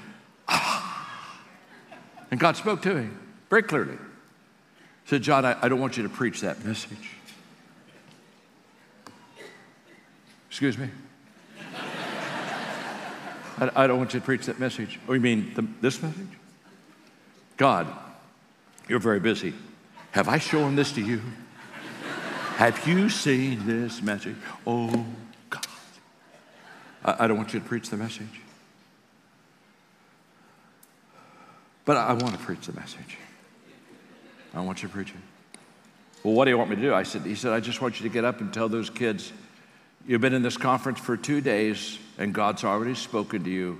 And 2.31 2.39
God 2.39 2.55
spoke 2.55 2.81
to 2.83 2.93
me 2.93 3.09
very 3.49 3.63
clearly. 3.63 3.93
He 5.03 5.09
said, 5.09 5.21
John, 5.21 5.45
I, 5.45 5.57
I 5.61 5.69
don't 5.69 5.79
want 5.79 5.97
you 5.97 6.03
to 6.03 6.09
preach 6.09 6.41
that 6.41 6.63
message. 6.63 7.15
Excuse 10.49 10.77
me? 10.77 10.89
I, 13.57 13.71
I, 13.75 13.87
don't 13.87 13.97
want 13.97 14.13
you 14.13 14.19
to 14.19 14.25
preach 14.25 14.45
that 14.45 14.59
message. 14.59 14.99
Oh, 15.07 15.13
you 15.13 15.19
mean 15.19 15.53
the, 15.55 15.65
this 15.81 16.01
message? 16.01 16.27
God, 17.57 17.87
you're 18.87 18.99
very 18.99 19.19
busy. 19.19 19.53
Have 20.11 20.27
I 20.27 20.37
shown 20.37 20.75
this 20.75 20.91
to 20.93 21.01
you? 21.01 21.21
Have 22.57 22.87
you 22.87 23.09
seen 23.09 23.65
this 23.65 24.01
message? 24.01 24.35
Oh, 24.67 25.05
God. 25.49 25.65
I, 27.05 27.23
I 27.23 27.27
don't 27.27 27.37
want 27.37 27.53
you 27.53 27.59
to 27.59 27.65
preach 27.65 27.89
the 27.89 27.97
message. 27.97 28.41
But 31.89 31.97
I, 31.97 32.13
want 32.13 32.33
to 32.33 32.37
preach 32.37 32.67
the 32.67 32.73
message. 32.73 33.17
I 34.53 34.61
want 34.61 34.83
you 34.83 34.87
to 34.87 34.93
preach 34.93 35.09
it. 35.09 35.59
Well, 36.23 36.35
what 36.35 36.45
do 36.45 36.51
you 36.51 36.57
want 36.59 36.69
me 36.69 36.75
to 36.75 36.81
do? 36.83 36.93
I 36.93 37.01
said, 37.01 37.23
he 37.23 37.33
said, 37.33 37.51
I 37.51 37.59
just 37.59 37.81
want 37.81 37.99
you 37.99 38.07
to 38.07 38.13
get 38.13 38.23
up 38.23 38.41
and 38.41 38.53
tell 38.53 38.69
those 38.69 38.91
kids, 38.91 39.33
you've 40.05 40.21
been 40.21 40.35
in 40.35 40.43
this 40.43 40.55
conference 40.55 40.99
for 40.99 41.17
two 41.17 41.41
days 41.41 41.97
and 42.19 42.31
God's 42.31 42.63
already 42.63 42.93
spoken 42.93 43.43
to 43.43 43.49
you. 43.49 43.79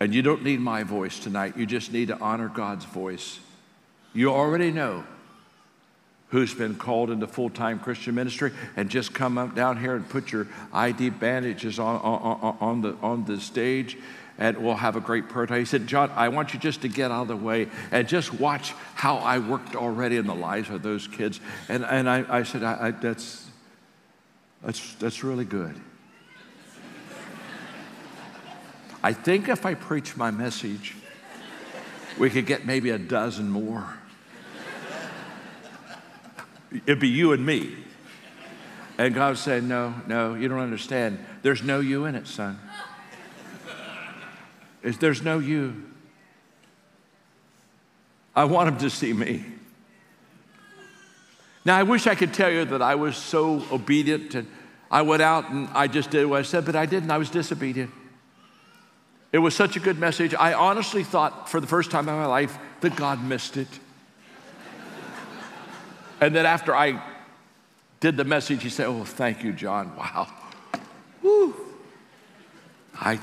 And 0.00 0.12
you 0.12 0.20
don't 0.20 0.42
need 0.42 0.58
my 0.58 0.82
voice 0.82 1.20
tonight. 1.20 1.56
You 1.56 1.64
just 1.64 1.92
need 1.92 2.08
to 2.08 2.18
honor 2.18 2.48
God's 2.48 2.86
voice. 2.86 3.38
You 4.12 4.32
already 4.32 4.72
know 4.72 5.04
who's 6.30 6.54
been 6.54 6.74
called 6.74 7.08
into 7.10 7.28
full 7.28 7.50
time 7.50 7.78
Christian 7.78 8.16
ministry 8.16 8.50
and 8.74 8.90
just 8.90 9.14
come 9.14 9.38
up 9.38 9.54
down 9.54 9.76
here 9.76 9.94
and 9.94 10.08
put 10.08 10.32
your 10.32 10.48
ID 10.72 11.10
bandages 11.10 11.78
on, 11.78 12.00
on, 12.00 12.56
on, 12.60 12.80
the, 12.80 12.96
on 13.00 13.24
the 13.26 13.38
stage 13.38 13.96
and 14.38 14.58
we'll 14.58 14.74
have 14.74 14.96
a 14.96 15.00
great 15.00 15.28
prayer 15.28 15.46
time. 15.46 15.60
He 15.60 15.64
said, 15.64 15.86
John, 15.86 16.10
I 16.14 16.28
want 16.28 16.54
you 16.54 16.60
just 16.60 16.82
to 16.82 16.88
get 16.88 17.10
out 17.10 17.22
of 17.22 17.28
the 17.28 17.36
way 17.36 17.68
and 17.90 18.08
just 18.08 18.34
watch 18.34 18.72
how 18.94 19.16
I 19.16 19.38
worked 19.38 19.76
already 19.76 20.16
in 20.16 20.26
the 20.26 20.34
lives 20.34 20.70
of 20.70 20.82
those 20.82 21.06
kids. 21.06 21.40
And, 21.68 21.84
and 21.84 22.08
I, 22.08 22.24
I 22.28 22.42
said, 22.42 22.62
I, 22.62 22.88
I, 22.88 22.90
that's, 22.90 23.46
that's, 24.62 24.94
that's 24.94 25.22
really 25.22 25.44
good. 25.44 25.80
I 29.02 29.12
think 29.12 29.48
if 29.48 29.66
I 29.66 29.74
preach 29.74 30.16
my 30.16 30.30
message, 30.30 30.96
we 32.18 32.30
could 32.30 32.46
get 32.46 32.64
maybe 32.64 32.90
a 32.90 32.98
dozen 32.98 33.50
more. 33.50 33.98
It'd 36.86 37.00
be 37.00 37.08
you 37.08 37.32
and 37.32 37.44
me. 37.44 37.76
And 38.96 39.14
God 39.14 39.36
said, 39.38 39.64
No, 39.64 39.94
no, 40.06 40.34
you 40.34 40.48
don't 40.48 40.60
understand. 40.60 41.24
There's 41.42 41.62
no 41.62 41.80
you 41.80 42.04
in 42.06 42.14
it, 42.14 42.26
son. 42.26 42.58
There's 44.84 45.22
no 45.22 45.38
you. 45.38 45.82
I 48.36 48.44
want 48.44 48.68
him 48.68 48.78
to 48.78 48.90
see 48.90 49.12
me. 49.12 49.44
Now, 51.64 51.76
I 51.76 51.82
wish 51.82 52.06
I 52.06 52.14
could 52.14 52.34
tell 52.34 52.50
you 52.50 52.66
that 52.66 52.82
I 52.82 52.94
was 52.94 53.16
so 53.16 53.64
obedient 53.72 54.34
and 54.34 54.46
I 54.90 55.02
went 55.02 55.22
out 55.22 55.48
and 55.48 55.68
I 55.72 55.86
just 55.86 56.10
did 56.10 56.26
what 56.26 56.40
I 56.40 56.42
said, 56.42 56.66
but 56.66 56.76
I 56.76 56.84
didn't. 56.84 57.10
I 57.10 57.16
was 57.16 57.30
disobedient. 57.30 57.90
It 59.32 59.38
was 59.38 59.54
such 59.56 59.74
a 59.76 59.80
good 59.80 59.98
message. 59.98 60.34
I 60.34 60.52
honestly 60.52 61.02
thought 61.02 61.48
for 61.48 61.60
the 61.60 61.66
first 61.66 61.90
time 61.90 62.08
in 62.08 62.14
my 62.14 62.26
life 62.26 62.58
that 62.80 62.94
God 62.94 63.24
missed 63.24 63.56
it. 63.56 63.68
And 66.20 66.34
then 66.34 66.46
after 66.46 66.74
I 66.76 67.02
did 68.00 68.16
the 68.16 68.24
message, 68.24 68.62
he 68.62 68.68
said, 68.68 68.86
Oh, 68.86 69.04
thank 69.04 69.42
you, 69.42 69.52
John. 69.52 69.96
Wow. 69.96 70.28
Woo. 71.22 71.54
I 72.94 73.18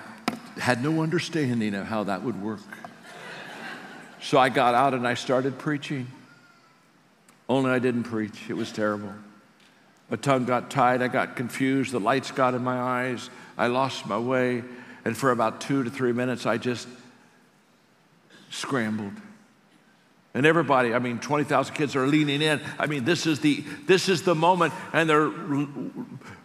had 0.58 0.84
no 0.84 1.02
understanding 1.02 1.74
of 1.76 1.88
how 1.88 2.04
that 2.06 2.24
would 2.24 2.42
work. 2.42 2.60
So 4.22 4.38
I 4.38 4.50
got 4.50 4.76
out 4.76 4.94
and 4.94 5.08
I 5.08 5.16
started 5.16 5.58
preaching. 5.58 6.08
Only 7.50 7.72
I 7.72 7.80
didn't 7.80 8.04
preach. 8.04 8.50
It 8.50 8.54
was 8.54 8.72
terrible. 8.72 9.14
My 10.10 10.18
tongue 10.18 10.46
got 10.46 10.70
tied. 10.70 11.02
I 11.02 11.08
got 11.08 11.36
confused. 11.36 11.92
The 11.92 12.00
lights 12.00 12.32
got 12.32 12.54
in 12.54 12.64
my 12.64 12.80
eyes. 12.80 13.30
I 13.58 13.68
lost 13.68 14.06
my 14.06 14.20
way. 14.20 14.64
And 15.06 15.18
for 15.18 15.32
about 15.32 15.62
two 15.62 15.84
to 15.84 15.90
three 15.90 16.12
minutes, 16.12 16.46
I 16.46 16.58
just 16.58 16.88
scrambled. 18.50 19.14
And 20.34 20.46
everybody, 20.46 20.94
I 20.94 21.00
mean, 21.00 21.20
20,000 21.20 21.76
kids 21.76 21.96
are 21.96 22.08
leaning 22.08 22.42
in. 22.42 22.62
I 22.80 22.88
mean, 22.88 23.04
this 23.04 23.28
is 23.28 23.42
the 23.42 23.66
this 23.86 24.08
is 24.08 24.22
the 24.24 24.34
moment, 24.34 24.74
and 24.94 25.10
they're 25.10 25.30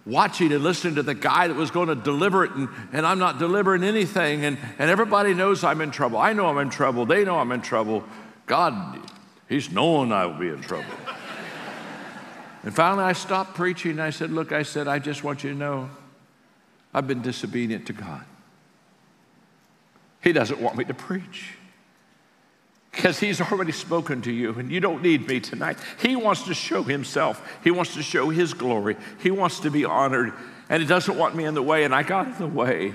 watching 0.04 0.52
and 0.52 0.64
listening 0.64 0.96
to 0.96 1.04
the 1.04 1.14
guy 1.14 1.46
that 1.46 1.54
was 1.54 1.70
going 1.70 1.88
to 1.88 1.94
deliver 1.94 2.44
it, 2.44 2.50
and, 2.52 2.68
and 2.92 3.06
I'm 3.06 3.20
not 3.20 3.38
delivering 3.38 3.84
anything. 3.84 4.44
And, 4.44 4.58
and 4.78 4.90
everybody 4.90 5.34
knows 5.34 5.62
I'm 5.62 5.80
in 5.80 5.92
trouble. 5.92 6.18
I 6.18 6.32
know 6.32 6.46
I'm 6.46 6.58
in 6.58 6.70
trouble. 6.70 7.06
They 7.06 7.24
know 7.24 7.38
I'm 7.38 7.52
in 7.52 7.60
trouble. 7.60 8.02
God, 8.46 9.00
He's 9.48 9.70
knowing 9.70 10.10
I 10.10 10.26
will 10.26 10.38
be 10.38 10.48
in 10.48 10.60
trouble. 10.62 10.84
and 12.64 12.74
finally, 12.74 13.04
I 13.04 13.12
stopped 13.12 13.54
preaching. 13.54 13.92
And 13.92 14.02
I 14.02 14.10
said, 14.10 14.32
Look, 14.32 14.50
I 14.50 14.64
said, 14.64 14.88
I 14.88 14.98
just 14.98 15.22
want 15.22 15.44
you 15.44 15.52
to 15.52 15.56
know 15.56 15.90
I've 16.92 17.06
been 17.06 17.22
disobedient 17.22 17.86
to 17.86 17.92
God. 17.92 18.24
He 20.22 20.32
doesn't 20.32 20.60
want 20.60 20.76
me 20.76 20.84
to 20.86 20.94
preach 20.94 21.52
because 22.96 23.20
he's 23.20 23.42
already 23.42 23.72
spoken 23.72 24.22
to 24.22 24.32
you 24.32 24.54
and 24.54 24.70
you 24.70 24.80
don't 24.80 25.02
need 25.02 25.28
me 25.28 25.38
tonight. 25.38 25.78
He 26.00 26.16
wants 26.16 26.44
to 26.44 26.54
show 26.54 26.82
himself, 26.82 27.46
he 27.62 27.70
wants 27.70 27.94
to 27.94 28.02
show 28.02 28.30
his 28.30 28.54
glory, 28.54 28.96
he 29.20 29.30
wants 29.30 29.60
to 29.60 29.70
be 29.70 29.84
honored, 29.84 30.32
and 30.70 30.82
he 30.82 30.88
doesn't 30.88 31.16
want 31.16 31.36
me 31.36 31.44
in 31.44 31.54
the 31.54 31.62
way, 31.62 31.84
and 31.84 31.94
I 31.94 32.02
got 32.02 32.26
in 32.26 32.38
the 32.38 32.46
way. 32.46 32.94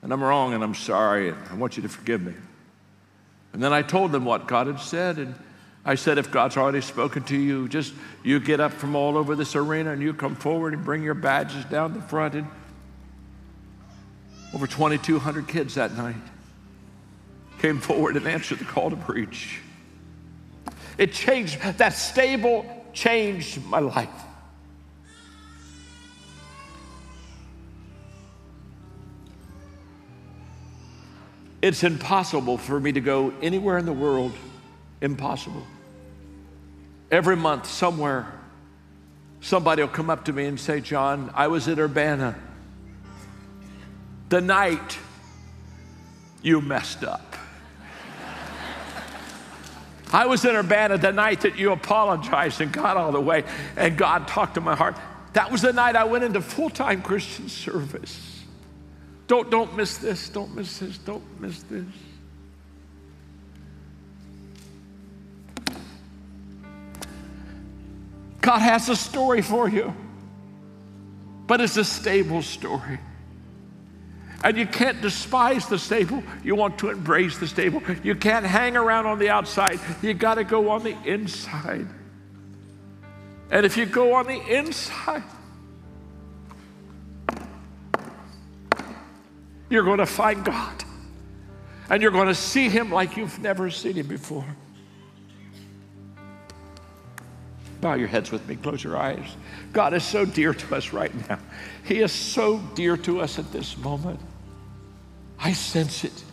And 0.00 0.12
I'm 0.12 0.22
wrong 0.22 0.54
and 0.54 0.62
I'm 0.62 0.74
sorry, 0.74 1.30
and 1.30 1.38
I 1.50 1.54
want 1.54 1.76
you 1.76 1.82
to 1.82 1.88
forgive 1.88 2.22
me. 2.22 2.34
And 3.52 3.62
then 3.62 3.72
I 3.72 3.82
told 3.82 4.12
them 4.12 4.24
what 4.24 4.46
God 4.46 4.68
had 4.68 4.78
said, 4.78 5.18
and 5.18 5.34
I 5.84 5.96
said, 5.96 6.16
if 6.16 6.30
God's 6.30 6.56
already 6.56 6.82
spoken 6.82 7.24
to 7.24 7.36
you, 7.36 7.68
just 7.68 7.94
you 8.22 8.38
get 8.38 8.60
up 8.60 8.72
from 8.72 8.94
all 8.94 9.18
over 9.18 9.34
this 9.34 9.56
arena 9.56 9.92
and 9.92 10.00
you 10.00 10.14
come 10.14 10.36
forward 10.36 10.72
and 10.72 10.84
bring 10.84 11.02
your 11.02 11.14
badges 11.14 11.64
down 11.66 11.92
the 11.94 12.00
front. 12.00 12.34
And 12.34 12.46
over 14.54 14.66
2,200 14.66 15.48
kids 15.48 15.74
that 15.74 15.96
night 15.96 16.14
came 17.64 17.80
forward 17.80 18.14
and 18.14 18.26
answered 18.26 18.58
the 18.58 18.64
call 18.66 18.90
to 18.90 18.96
preach. 18.96 19.58
It 20.98 21.14
changed, 21.14 21.62
that 21.62 21.94
stable 21.94 22.66
changed 22.92 23.64
my 23.64 23.78
life. 23.78 24.10
It's 31.62 31.82
impossible 31.84 32.58
for 32.58 32.78
me 32.78 32.92
to 32.92 33.00
go 33.00 33.32
anywhere 33.40 33.78
in 33.78 33.86
the 33.86 33.94
world. 33.94 34.34
Impossible. 35.00 35.66
Every 37.10 37.34
month, 37.34 37.64
somewhere, 37.64 38.30
somebody 39.40 39.80
will 39.80 39.88
come 39.88 40.10
up 40.10 40.26
to 40.26 40.34
me 40.34 40.44
and 40.44 40.60
say, 40.60 40.82
John, 40.82 41.32
I 41.34 41.46
was 41.46 41.66
at 41.68 41.78
Urbana 41.78 42.38
the 44.28 44.42
night 44.42 44.98
you 46.42 46.60
messed 46.60 47.04
up. 47.04 47.33
I 50.14 50.26
was 50.26 50.44
in 50.44 50.54
Urbana 50.54 50.96
the 50.96 51.10
night 51.10 51.40
that 51.40 51.58
you 51.58 51.72
apologized 51.72 52.60
and 52.60 52.72
got 52.72 52.96
all 52.96 53.10
the 53.10 53.20
way, 53.20 53.42
and 53.76 53.96
God 53.98 54.28
talked 54.28 54.54
to 54.54 54.60
my 54.60 54.76
heart. 54.76 54.96
That 55.32 55.50
was 55.50 55.62
the 55.62 55.72
night 55.72 55.96
I 55.96 56.04
went 56.04 56.22
into 56.22 56.40
full 56.40 56.70
time 56.70 57.02
Christian 57.02 57.48
service. 57.48 58.44
Don't, 59.26 59.50
don't 59.50 59.76
miss 59.76 59.98
this. 59.98 60.28
Don't 60.28 60.54
miss 60.54 60.78
this. 60.78 60.98
Don't 60.98 61.40
miss 61.40 61.64
this. 61.64 61.84
God 68.40 68.60
has 68.60 68.88
a 68.88 68.94
story 68.94 69.42
for 69.42 69.68
you, 69.68 69.92
but 71.48 71.60
it's 71.60 71.76
a 71.76 71.84
stable 71.84 72.42
story. 72.42 73.00
And 74.44 74.58
you 74.58 74.66
can't 74.66 75.00
despise 75.00 75.66
the 75.66 75.78
stable. 75.78 76.22
You 76.44 76.54
want 76.54 76.78
to 76.80 76.90
embrace 76.90 77.38
the 77.38 77.46
stable. 77.46 77.82
You 78.02 78.14
can't 78.14 78.44
hang 78.44 78.76
around 78.76 79.06
on 79.06 79.18
the 79.18 79.30
outside. 79.30 79.80
You 80.02 80.12
got 80.12 80.34
to 80.34 80.44
go 80.44 80.68
on 80.68 80.84
the 80.84 80.94
inside. 81.06 81.88
And 83.50 83.64
if 83.64 83.78
you 83.78 83.86
go 83.86 84.12
on 84.12 84.26
the 84.26 84.38
inside, 84.54 85.22
you're 89.70 89.82
going 89.82 89.98
to 89.98 90.06
find 90.06 90.44
God. 90.44 90.84
And 91.88 92.02
you're 92.02 92.10
going 92.10 92.28
to 92.28 92.34
see 92.34 92.68
Him 92.68 92.90
like 92.90 93.16
you've 93.16 93.38
never 93.38 93.70
seen 93.70 93.94
Him 93.94 94.08
before. 94.08 94.44
Bow 97.80 97.94
your 97.94 98.08
heads 98.08 98.30
with 98.30 98.46
me, 98.46 98.56
close 98.56 98.84
your 98.84 98.98
eyes. 98.98 99.36
God 99.72 99.94
is 99.94 100.04
so 100.04 100.26
dear 100.26 100.52
to 100.52 100.76
us 100.76 100.92
right 100.92 101.12
now. 101.30 101.38
He 101.84 102.00
is 102.00 102.12
so 102.12 102.58
dear 102.74 102.98
to 102.98 103.20
us 103.22 103.38
at 103.38 103.50
this 103.50 103.78
moment. 103.78 104.20
I 105.44 105.52
sense 105.52 106.04
it. 106.04 106.24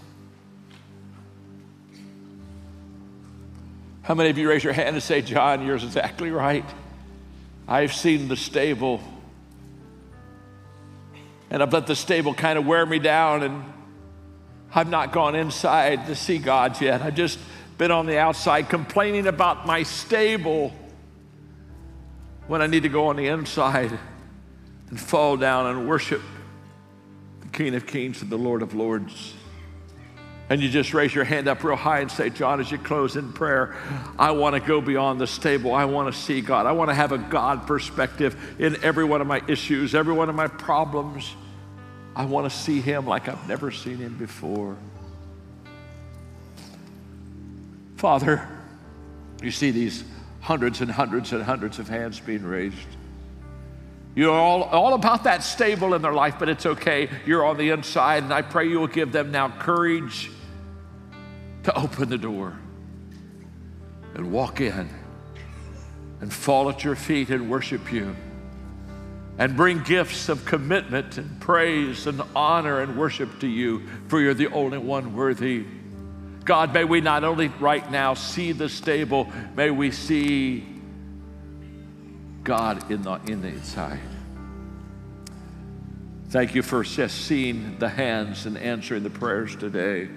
How 4.04 4.16
many 4.16 4.30
of 4.30 4.38
you 4.38 4.50
raise 4.50 4.64
your 4.64 4.72
hand 4.72 4.96
and 4.96 5.04
say, 5.04 5.22
John, 5.22 5.66
you're 5.66 5.76
exactly 5.76 6.32
right? 6.32 6.66
I've 7.68 7.94
seen 7.94 8.30
the 8.30 8.38
stable 8.38 9.02
and 11.50 11.62
I've 11.62 11.74
let 11.74 11.88
the 11.88 11.96
stable 11.96 12.34
kind 12.34 12.58
of 12.58 12.66
wear 12.66 12.86
me 12.86 12.98
down, 12.98 13.44
and 13.44 13.66
I've 14.74 14.90
not 14.90 15.12
gone 15.12 15.36
inside 15.36 16.08
to 16.08 16.16
see 16.16 16.38
God 16.38 16.80
yet. 16.80 17.02
I've 17.02 17.16
just 17.16 17.38
been 17.78 17.92
on 17.92 18.06
the 18.06 18.18
outside 18.18 18.70
complaining 18.70 19.28
about 19.28 19.68
my 19.68 19.84
stable 19.84 20.74
when 22.48 22.62
I 22.62 22.68
need 22.68 22.84
to 22.84 22.90
go 22.90 23.08
on 23.08 23.18
the 23.18 23.28
inside 23.28 24.00
and 24.90 24.98
fall 24.98 25.36
down 25.36 25.68
and 25.68 25.90
worship 25.90 26.22
King 27.52 27.76
of 27.76 27.86
Kings 27.86 28.22
and 28.22 28.32
the 28.32 28.38
Lord 28.38 28.62
of 28.62 28.74
Lords. 28.74 29.34
And 30.50 30.62
you 30.62 30.68
just 30.68 30.94
raise 30.94 31.16
your 31.16 31.24
hand 31.24 31.48
up 31.48 31.64
real 31.64 31.78
high 31.78 32.00
and 32.00 32.12
say, 32.12 32.30
John, 32.30 32.60
as 32.60 32.70
you 32.70 32.78
close 32.78 33.16
in 33.16 33.32
prayer, 33.32 33.74
I 34.20 34.32
want 34.32 34.54
to 34.54 34.60
go 34.60 34.82
beyond 34.82 35.22
the 35.22 35.28
stable. 35.28 35.74
I 35.74 35.86
want 35.86 36.14
to 36.14 36.20
see 36.20 36.42
God. 36.42 36.66
I 36.66 36.74
want 36.74 36.90
to 36.90 36.94
have 36.94 37.14
a 37.14 37.18
God 37.18 37.66
perspective 37.66 38.36
in 38.60 38.84
every 38.84 39.06
one 39.06 39.22
of 39.22 39.28
my 39.28 39.42
issues, 39.48 39.96
every 39.96 40.14
one 40.14 40.28
of 40.28 40.36
my 40.36 40.48
problems. 40.48 41.34
I 42.18 42.26
want 42.26 42.52
to 42.52 42.58
see 42.58 42.82
him 42.82 43.08
like 43.08 43.30
I've 43.30 43.48
never 43.48 43.72
seen 43.72 43.98
him 43.98 44.18
before. 44.18 44.76
Father, 47.96 48.46
you 49.42 49.52
see 49.52 49.72
these 49.72 50.04
hundreds 50.42 50.82
and 50.82 50.92
hundreds 50.92 51.32
and 51.32 51.44
hundreds 51.44 51.80
of 51.80 51.88
hands 51.88 52.20
being 52.20 52.44
raised. 52.44 52.76
You're 54.14 54.34
all, 54.34 54.64
all 54.64 54.94
about 54.94 55.24
that 55.24 55.42
stable 55.44 55.94
in 55.94 56.02
their 56.02 56.14
life, 56.14 56.36
but 56.38 56.50
it's 56.50 56.66
okay. 56.66 57.10
You're 57.26 57.46
on 57.46 57.58
the 57.58 57.70
inside, 57.70 58.24
and 58.24 58.34
I 58.34 58.42
pray 58.42 58.68
you 58.68 58.80
will 58.80 58.88
give 58.88 59.12
them 59.12 59.32
now 59.32 59.50
courage 59.50 60.30
to 61.64 61.78
open 61.78 62.10
the 62.10 62.18
door 62.18 62.58
and 64.16 64.32
walk 64.32 64.60
in 64.60 64.90
and 66.20 66.34
fall 66.34 66.70
at 66.70 66.84
your 66.84 66.96
feet 66.96 67.30
and 67.30 67.50
worship 67.50 67.92
you 67.92 68.16
and 69.38 69.56
bring 69.56 69.82
gifts 69.84 70.30
of 70.30 70.46
commitment 70.46 71.18
and 71.18 71.40
praise 71.40 72.06
and 72.06 72.22
honor 72.36 72.82
and 72.82 72.98
worship 72.98 73.40
to 73.40 73.48
you, 73.48 73.82
for 74.08 74.20
you're 74.22 74.34
the 74.34 74.52
only 74.52 74.78
one 74.78 75.16
worthy. 75.16 75.66
God, 76.44 76.74
may 76.74 76.84
we 76.84 77.02
not 77.02 77.24
only 77.24 77.48
right 77.48 77.90
now 77.90 78.14
see 78.14 78.52
the 78.52 78.68
stable, 78.68 79.32
may 79.56 79.72
we 79.72 79.92
see 79.92 80.66
God 82.44 82.92
in 82.92 83.02
the, 83.02 83.14
in 83.28 83.42
the 83.42 83.50
inside. 83.50 84.00
Thank 86.30 86.56
you 86.56 86.62
for 86.62 86.84
just 86.84 87.26
seeing 87.26 87.78
the 87.78 87.90
hands 87.90 88.46
and 88.46 88.58
answering 88.58 89.04
the 89.04 89.10
prayers 89.10 89.56
today. 89.56 90.08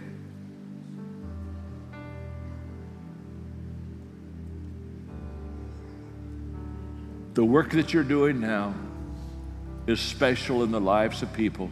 The 7.35 7.45
work 7.45 7.73
that 7.73 7.93
you're 7.93 8.05
doing 8.05 8.39
now 8.41 8.75
is 9.89 9.99
special 9.99 10.63
in 10.63 10.71
the 10.71 10.81
lives 10.81 11.21
of 11.23 11.33
people, 11.33 11.69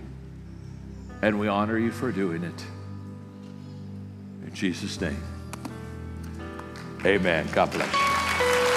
and 1.23 1.39
we 1.39 1.47
honor 1.47 1.79
you 1.79 1.93
for 1.93 2.11
doing 2.11 2.43
it. 2.43 2.65
In 4.45 4.53
Jesus' 4.53 5.01
name, 5.01 5.23
amen. 7.07 7.47
God 7.53 7.71
bless 7.71 7.93
you. 7.93 8.22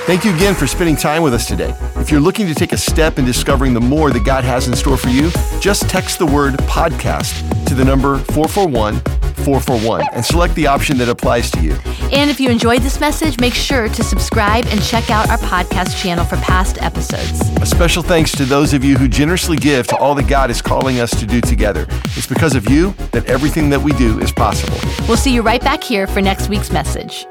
Thank 0.05 0.24
you 0.24 0.36
again 0.36 0.53
for 0.53 0.68
spending 0.68 0.95
time 0.95 1.24
with 1.24 1.34
us 1.34 1.47
today. 1.47 1.76
If 1.95 2.11
you're 2.11 2.20
looking 2.20 2.45
to 2.45 2.53
take 2.53 2.74
a 2.74 2.78
step 2.78 3.18
in 3.18 3.26
discovering 3.26 3.74
the 3.74 3.82
more 3.82 4.11
that 4.11 4.24
God 4.24 4.43
has 4.43 4.68
in 4.68 4.76
store 4.76 4.97
for 4.97 5.09
you, 5.09 5.32
just 5.59 5.89
text 5.89 6.20
the 6.20 6.28
word 6.28 6.53
podcast 6.59 7.66
to 7.66 7.74
the 7.74 7.84
number 7.84 8.20
441 8.20 9.01
441 9.45 10.07
and 10.13 10.26
select 10.26 10.55
the 10.55 10.68
option 10.68 10.97
that 10.97 11.09
applies 11.09 11.49
to 11.51 11.61
you. 11.61 11.76
And 12.11 12.30
if 12.30 12.39
you 12.39 12.49
enjoyed 12.49 12.82
this 12.82 12.99
message, 12.99 13.39
make 13.39 13.53
sure 13.53 13.89
to 13.89 14.03
subscribe 14.03 14.66
and 14.68 14.82
check 14.84 15.09
out 15.09 15.30
our 15.30 15.38
podcast 15.38 15.99
channel 16.01 16.26
for 16.26 16.38
past 16.38 16.82
episodes. 16.82 17.41
A 17.61 17.66
special 17.66 18.03
thanks 18.03 18.32
to 18.34 18.45
those 18.45 18.74
of 18.74 18.84
you 18.84 18.97
who 18.97 19.07
generously 19.07 19.57
give 19.57 19.88
to 19.88 19.97
all 19.97 20.16
that 20.16 20.28
God 20.28 20.49
is 20.49 20.61
calling 20.61 20.99
us 20.99 21.20
to 21.20 21.26
do 21.26 21.41
together. 21.41 21.88
It's 22.16 22.28
because 22.28 22.55
of 22.55 22.70
you 22.70 22.91
that 23.11 23.26
everything 23.26 23.70
that 23.70 23.82
we 23.82 23.91
do 23.93 24.20
is 24.20 24.32
possible. 24.32 24.78
We'll 25.07 25.18
see 25.18 25.34
you 25.34 25.41
right 25.41 25.61
back 25.61 25.84
here 25.84 26.07
for 26.07 26.22
next 26.22 26.49
week's 26.49 26.72
message. 26.72 27.26